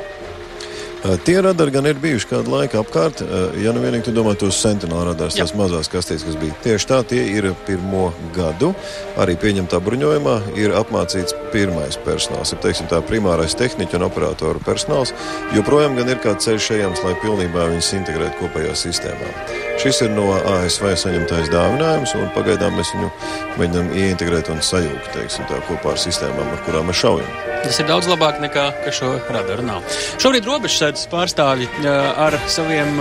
[1.24, 3.20] Tie radari gan ir bijuši kādu laiku apkārt.
[3.62, 6.56] Ja nu vienīgi tu domā tos sentinēlu radarus, tās mazās kastītes, kas bija.
[6.64, 8.72] Tieši tā, tie ir pirmo gadu.
[9.20, 12.54] Arī pieņemtā bruņojumā ir apmācīts pirmais personāls.
[12.54, 15.14] Ir teiksim, tā primārais tehniķu un operatoru personāls.
[15.54, 19.32] Joprojām gan ir kāds ceļš ejams, lai pilnībā viņus integrētu kopējā sistēmā.
[19.82, 23.10] Šis ir no ASV saņemtais dāvinājums, un pagaidām mēs viņu
[23.60, 27.36] mēģinām ieintegrēt un sajūgt teiksim, tā, kopā ar sistēmām, ar kurām mēs šaujam.
[27.66, 29.86] Tas ir daudz labāk nekā šo radaru nav.
[30.22, 30.46] Šobrīd
[30.96, 31.68] robežsardzes pārstāvji
[32.16, 32.96] ar saviem,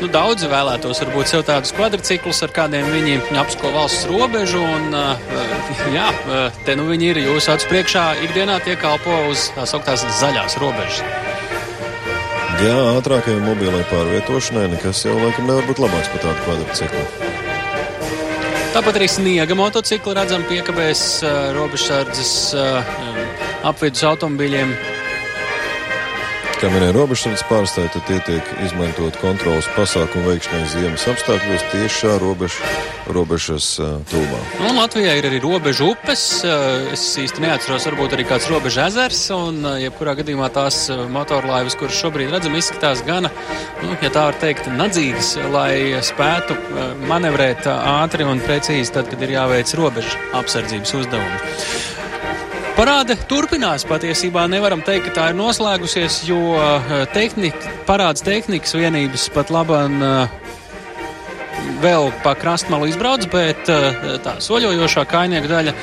[0.00, 4.92] nu, daudzi vēlētos varbūt sev tādus kvadriciklus, ar kādiem viņi apsko valsts robežu, un,
[5.94, 6.08] jā,
[6.66, 11.00] te nu viņi ir jūsu acu priekšā, ikdienā tie kalpo uz tās augtās zaļās robežas.
[12.60, 17.06] Jā, ātrākajai mobilai pārvietošanai nekas jau laikam nevar būt labāks par tādu kvadrciklu.
[18.74, 21.22] Tāpat arī sniega motocikli redzam piekabēs
[21.54, 22.34] robežsardzes
[23.64, 24.74] apvidus automobīļiem
[26.64, 32.14] Kā minēja robežsardzes pārstāvji, tad tie tiek izmantot kontrolas pasākumu veikšanai ziemas apstākļos tieši šā
[32.22, 32.70] robeža,
[33.12, 34.38] robežas uh, tūmā.
[34.62, 36.22] Nu, Latvijā ir arī robežu upes.
[36.94, 39.20] Es īsti neatceros, varbūt arī kāds robeža ezers.
[39.36, 43.28] Un, jebkurā gadījumā tās motorlaivas, kuras šobrīd redzam, izskatās gana,
[43.84, 46.56] nu, ja tā var teikt, nadzīgas, lai spētu
[47.10, 51.92] manevrēt ātri un precīzi tad, kad ir jāveic robežu apsardzības uzdevumi.
[52.74, 53.84] Parāde turpinās.
[53.86, 60.02] Patiesībā nevaram teikt, ka tā ir noslēgusies, jo eh, tehnika, parāds tehnikas vienības pat labam
[60.02, 60.34] eh,
[61.84, 65.76] vēl pa krastmalu izbrauc, bet eh, tā soļojošā kainieku daļa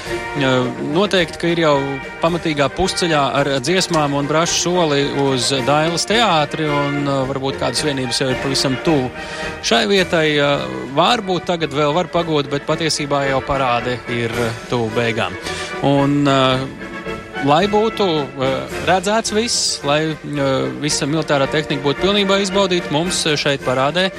[0.91, 1.77] noteikti, ka ir jau
[2.19, 8.31] pamatīgā pusceļā ar dziesmām un brašu soli uz Dailas teātri, un varbūt kādas vienības jau
[8.35, 9.07] ir pavisam tuvu.
[9.63, 10.27] Šai vietai
[10.99, 14.35] varbūt tagad vēl var pagot, bet patiesībā jau parāde ir
[14.67, 15.39] tuvu beigām.
[15.87, 16.27] Un,
[17.49, 18.05] lai būtu
[18.85, 20.13] redzēts viss, lai
[20.83, 24.11] visa militārā tehnika būtu pilnībā izbaudīta, mums šeit parādē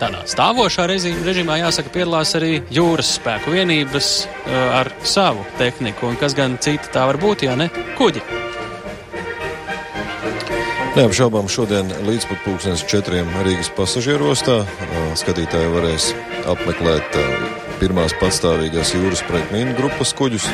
[0.00, 4.10] tādā stāvošā režīmā jāsaka piedalās arī jūras spēku vienības
[4.76, 6.10] ar savu tehniku.
[6.10, 8.24] Un kas gan cita tā var būt, ja ne kuģi?
[10.96, 14.62] Neapšaubām šodien līdz pat pulkstenes četriem Rīgas pasažieru ostā
[15.20, 16.06] skatītāji varēs
[16.48, 17.18] apmeklēt
[17.80, 20.48] pirmās patstāvīgās jūras pretmīnu grupas kuģus.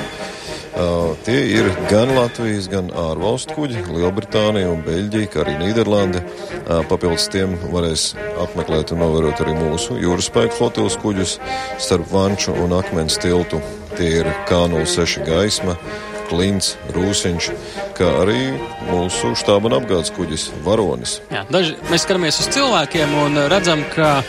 [0.72, 6.22] Uh, tie ir gan Latvijas, gan ārvalstu kuģi, Lielbritānija un Beļģija, kā arī Nīderlande.
[6.62, 8.06] Uh, papildus tiem varēs
[8.40, 11.36] apmeklēt un novērot arī mūsu jūras spēku flotilas kuģus
[11.76, 13.60] starp Vanču un Akmens tiltu.
[13.98, 15.76] Tie ir K06 gaisma,
[16.32, 17.50] Klints, Rūsiņš,
[17.98, 18.54] kā arī
[18.88, 21.18] mūsu štāba un apgādes kuģis Varonis.
[21.32, 24.22] Jā, daži, mēs skatāmies uz cilvēkiem un redzam, ka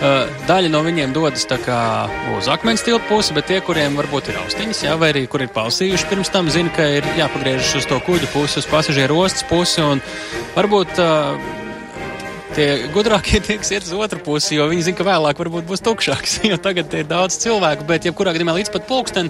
[0.00, 4.78] Uh, daļa no viņiem dodas uz akmens tiltu pusi, bet tie, kuriem varbūt ir austiņas,
[4.86, 8.30] jā, vai arī kur ir pausījuši pirms tam, zina, ka ir jāpagriežas uz to kuģu
[8.32, 9.84] pusi, uz pasažieru ostas pusi.
[10.56, 11.59] Varbūt uh,
[12.56, 15.84] tie gudrākie tie, kas iet uz otru pusi, jo viņi zina, ka vēlāk varbūt būs
[15.86, 16.40] tukšāks.
[16.50, 19.28] Jo tagad ir daudz cilvēku, bet jebkurā gadījumā līdz pat pulksten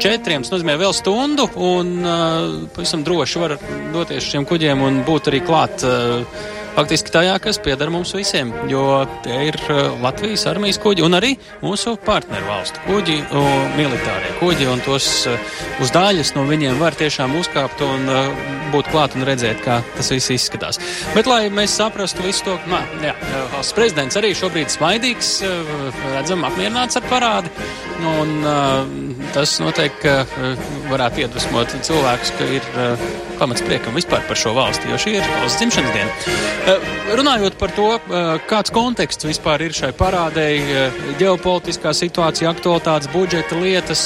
[0.00, 3.58] četriem, tas nozīmē vēl stundu, un uh, pavisam droši var
[3.92, 5.84] doties šiem kuģiem un būt arī klāt.
[5.84, 11.18] Uh, faktiski tajā, kas pieder mums visiem, jo tie ir uh, Latvijas armijas kuģi un
[11.18, 13.18] arī mūsu partneru valstu kuģi,
[13.76, 15.52] militārie kuģi, un tos uh,
[15.82, 18.42] uz daļas no viņiem var tiešām uzkāpt un uh,
[18.72, 20.80] būt klāt un redzēt, kā tas viss izskatās.
[21.16, 23.12] Bet, lai mēs saprastu visu to, nā, jā,
[23.52, 25.34] valsts prezidents arī šobrīd smaidīgs,
[26.14, 27.52] redzam, apmierināts ar parādi,
[28.00, 30.12] un tas noteikti
[30.90, 32.66] varētu iedvesmot cilvēkus, ka ir
[33.42, 36.12] pamats priekam vispār par šo valsti, jo šī ir valsts dzimšanas diena.
[36.70, 36.84] Eh,
[37.18, 43.58] runājot par to, eh, kāds konteksts vispār ir šai parādēji, eh, ģeopolitiskā situācija, aktualitātes, budžeta
[43.58, 44.04] lietas,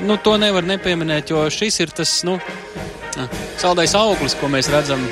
[0.00, 2.40] nu, to nevar nepieminēt, jo šis ir tas, nu,
[3.58, 5.06] saldais auglis, ko mēs redzam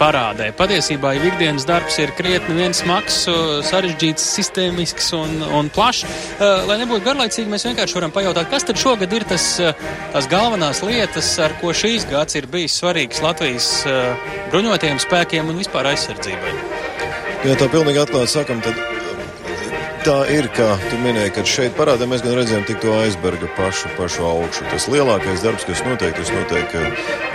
[0.00, 0.50] parādē.
[0.56, 3.22] Patiesībā jau ikdienas darbs ir krietni viens smags,
[3.68, 6.06] sarežģīts, sistēmisks un, un plašs.
[6.68, 9.48] Lai nebūtu garlaicīgi, mēs vienkārši varam pajautāt, kas tad šogad ir tas,
[10.14, 13.70] tās galvenās lietas, ar ko šīs gads ir bijis svarīgs Latvijas
[14.54, 16.56] bruņotajiem spēkiem un vispār aizsardzībai.
[17.42, 19.01] Ja tā pilnīgi atklāti sakam, tad
[20.02, 23.90] tā ir, kā tu minēji, kad šeit parādā mēs gan redzējām tik to aizberga pašu,
[23.96, 24.64] pašu augšu.
[24.70, 26.74] Tas lielākais darbs, kas notiek, tas notiek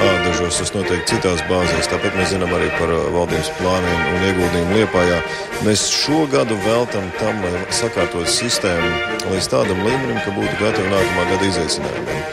[0.04, 1.90] ādažos, tas notiek citās bāzēs.
[1.92, 5.20] Tāpat mēs zinām arī par valdības plāniem un ieguldījumu Liepājā.
[5.68, 8.92] Mēs šo gadu veltam tam, lai sakārtot sistēmu
[9.32, 12.26] līdz tādam līmenim, ka būtu gatavi nākamā gada izaicinājumiem.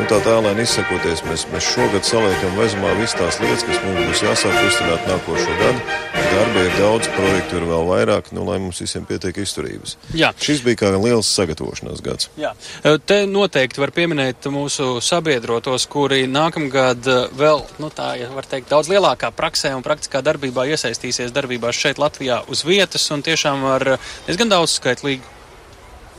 [0.00, 4.24] Nu, tā tālēni izsakoties, mēs, mēs šogad saliekam vezumā visas tās lietas, kas mums būs
[4.26, 6.00] jāsāk uzturēt nākošo gadu
[6.32, 9.96] darba ir daudz, projektu ir vēl vairāk, nu, lai mums visiem pietiek izturības.
[10.16, 10.32] Jā.
[10.40, 12.30] Šis bija kā liels sagatavošanās gads.
[12.40, 12.54] Jā.
[13.06, 18.88] Te noteikti var pieminēt mūsu sabiedrotos, kuri nākamgad vēl, nu tā, ja var teikt, daudz
[18.92, 23.96] lielākā praksē un praktiskā darbībā iesaistīsies darbībās šeit Latvijā uz vietas un tiešām ar
[24.26, 25.40] diezgan daudz skaitlīgu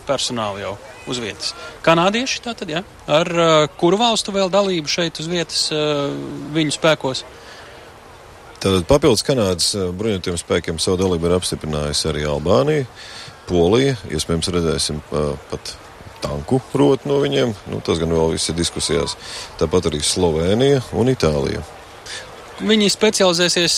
[0.07, 0.73] personālu jau
[1.07, 1.53] uz vietas.
[1.83, 2.83] Kanādieši tātad, jā.
[3.11, 6.11] Ar uh, kuru valstu vēl dalību šeit uz vietas uh,
[6.55, 7.23] viņu spēkos?
[8.63, 12.85] Tātad papildus Kanādas bruņotajiem spēkiem savu dalību ir apstiprinājusi arī Albānija,
[13.49, 13.97] Polija.
[14.11, 15.75] Iespējams, redzēsim pat
[16.23, 17.53] tanku rotu no viņiem.
[17.71, 19.17] Nu, tas gan vēl viss ir diskusijās.
[19.59, 21.63] Tāpat arī Slovenija un Itālija.
[22.63, 23.75] Viņi specializēsies,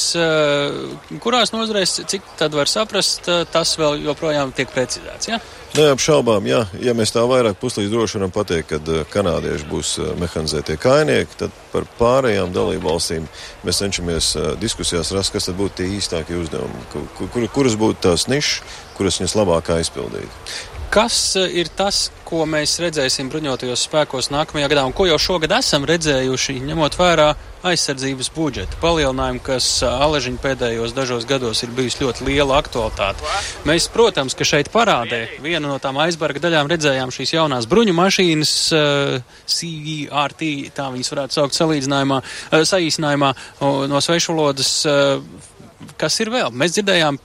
[1.23, 5.29] kurās nozarēs, cik tad var saprast, tas vēl joprojām tiek precizēts.
[5.31, 5.39] Ja?
[5.75, 6.61] Neapšaubām, jā.
[6.79, 11.35] Ja mēs tā vairāk puslīdz droši varam pateikt, ka eh, kanādieši būs eh, mehanizētie kainieki,
[11.41, 13.25] tad par pārējām dalību valstīm
[13.67, 17.99] mēs cenšamies eh, diskusijās rast, kas tad būtu tie īstākie uzdevumi, kur, kur, kuras būtu
[18.07, 20.47] tās nišas, kuras viņas labāk aizpildīt.
[20.95, 25.83] Kas ir tas, ko mēs redzēsim bruņotajos spēkos nākamajā gadā, un ko jau šogad esam
[25.89, 27.25] redzējuši, ņemot vērā
[27.65, 33.25] aizsardzības budžeta palielinājumu, kas Aležiņa pēdējos dažos gados ir bijusi ļoti liela aktualitāte.
[33.67, 38.53] Mēs, protams, ka šeit parādē vienu no tām aizbarga daļām redzējām šīs jaunās bruņu mašīnas,
[38.77, 44.77] uh, CVRT, tā viņas varētu saukt salīdzinājumā, uh, saīsinājumā uh, no svešvalodas.
[44.87, 45.51] Uh,
[45.99, 46.51] kas ir vēl?
[46.55, 47.19] Mēs dzirdējām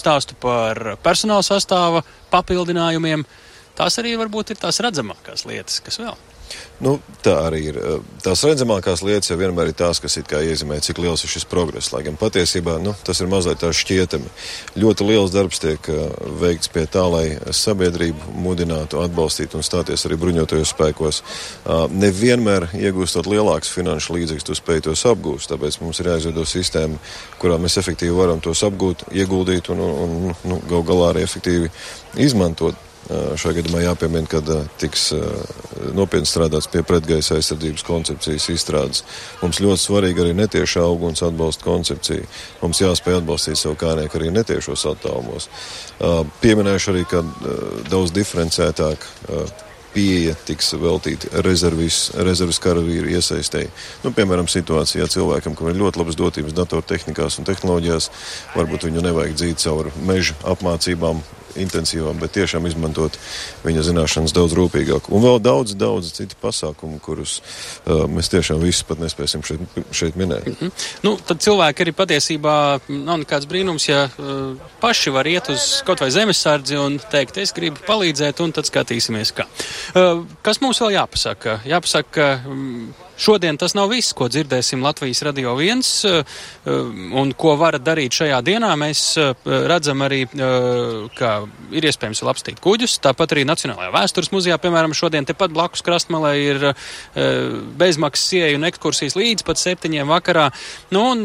[0.00, 3.26] stāstu par personāla sastāva papildinājumiem.
[3.76, 6.16] Tās arī varbūt ir tās redzamākās lietas, kas vēl.
[6.76, 7.76] Nu, tā arī ir.
[8.20, 11.88] Tās redzamākās lietas jau vienmēr ir tās, kas iezīmē, cik liels ir šis progress.
[11.94, 14.28] Lai gan patiesībā nu, tas ir mazliet tā šķietami.
[14.76, 15.88] Ļoti liels darbs tiek
[16.42, 21.22] veikts pie tā, lai sabiedrību mudinātu, atbalstītu un stāties arī bruņotajos spēkos.
[21.96, 25.48] Nevienmēr iegūstot lielākus finanšu līdzekļus, tu spēj tos apgūst.
[25.54, 27.00] Tāpēc mums ir jāizveido sistēma,
[27.40, 31.72] kurā mēs efektīvi varam tos apgūt, ieguldīt un, un, un nu, gal galā arī efektīvi
[32.20, 32.85] izmantot.
[33.06, 34.40] Šajā gadījumā jāpiemina, ka
[34.82, 35.12] tiks
[35.94, 39.04] nopietni strādāts pie pretgaisa aizsardzības koncepcijas izstrādes.
[39.42, 42.26] Mums ļoti svarīga arī netieša auguns atbalsta koncepcija.
[42.64, 45.46] Mums jāspēj atbalstīt savu kārnieku arī netiešos attālumos.
[46.42, 47.22] Pieminēšu arī, ka
[47.92, 49.06] daudz diferencētāk
[49.96, 53.70] pieeja tiks veltīta rezervis karavīru iesaistēji.
[54.02, 58.10] Nu, piemēram, situācijā cilvēkam, kam ir ļoti labas dotības datortehnikās un tehnoloģijās,
[58.58, 61.22] varbūt viņu nevajag dzīt caur meža apmācībām,
[61.62, 63.18] intensīvām, bet tiešām izmantot
[63.64, 65.10] viņa zināšanas daudz rūpīgāk.
[65.14, 70.18] Un vēl daudz, daudz citu pasākumu, kurus uh, mēs tiešām visus pat nespēsim šeit, šeit
[70.18, 70.46] minēt.
[70.46, 70.86] Mm -hmm.
[71.06, 72.56] nu, tad cilvēki arī patiesībā
[72.88, 77.52] nav nekāds brīnums, ja uh, paši var iet uz kaut vai zemesardzi un teikt, es
[77.52, 79.48] gribu palīdzēt, un tad skatīsimies, kā.
[79.94, 81.60] Uh, kas mums vēl jāpasaka?
[81.64, 86.20] Jāpasaka, um, Šodien tas nav viss, ko dzirdēsim Latvijas radio viens eh,
[87.16, 88.74] un ko varat darīt šajā dienā.
[88.76, 89.32] Mēs eh,
[89.70, 91.30] redzam arī, eh, ka
[91.72, 92.98] ir iespējams apstīt kuģus.
[93.06, 96.64] Tāpat arī Nacionālajā vēstures muzejā, piemēram, šodien tepat blakus krastmalē ir
[97.78, 100.48] bezmaksas ieeja un ekskursijas līdz pat septiņiem vakarā.
[100.92, 101.22] Nu, un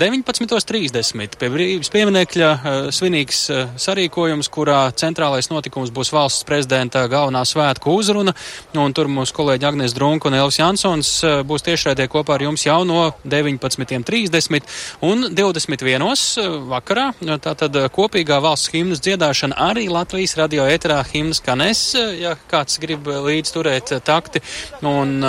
[0.00, 2.50] 19.30 pie brīvības pieminekļa
[2.94, 3.42] svinīgs
[3.82, 8.36] sarīkojums, kurā centrālais notikums būs valsts prezidenta galvenā svētku uzruna.
[8.78, 12.42] Un tur mūsu kolēģi Agnēs Drunka un Elvis Jansons Maratons eh, būs tiešraidē kopā ar
[12.46, 14.62] jums jau no 19.30
[15.02, 16.06] un 21.
[16.38, 17.12] Eh, vakarā.
[17.42, 23.06] Tātad eh, kopīgā valsts himnas dziedāšana arī Latvijas radio ēterā himnas kanes, ja kāds grib
[23.06, 24.42] līdz turēt takti.
[24.82, 25.22] Un,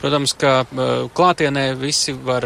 [0.00, 0.64] protams, ka
[1.14, 2.44] klātienē visi var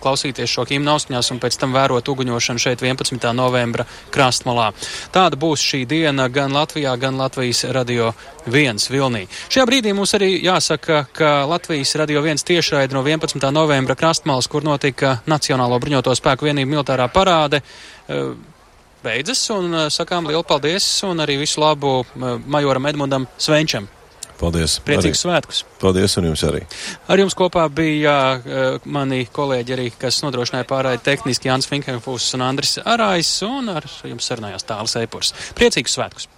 [0.00, 3.32] klausīties šo himnu austiņās un pēc tam vērot uguņošanu šeit 11.
[3.36, 4.70] novembra krastmalā.
[5.14, 8.12] Tāda būs šī diena gan Latvijā, gan Latvijas radio
[8.52, 9.26] viens Vilnī.
[9.50, 13.50] Šajā brīdī mums arī jāsaka, ka Latvijas radio viens tiešraidi no 11.
[13.54, 17.62] novembra krastmalas, kur notika Nacionālo bruņoto spēku vienību militārā parāde,
[18.08, 18.30] eh,
[19.04, 23.88] beidzas un eh, sakām lielu paldies un arī visu labu eh, majoram Edmundam Svenčam.
[24.36, 24.76] Paldies.
[24.84, 25.62] Priecīgus svētkus.
[25.80, 26.60] Paldies, un jums arī.
[27.08, 32.44] Ar jums kopā bija uh, mani kolēģi arī, kas nodrošināja pārēju tehniski Jānis Finkenfūs un
[32.44, 35.32] Andris Arājs, un ar jums sarunājās tāls Eipurs.
[35.56, 36.28] Priecīgus svētkus!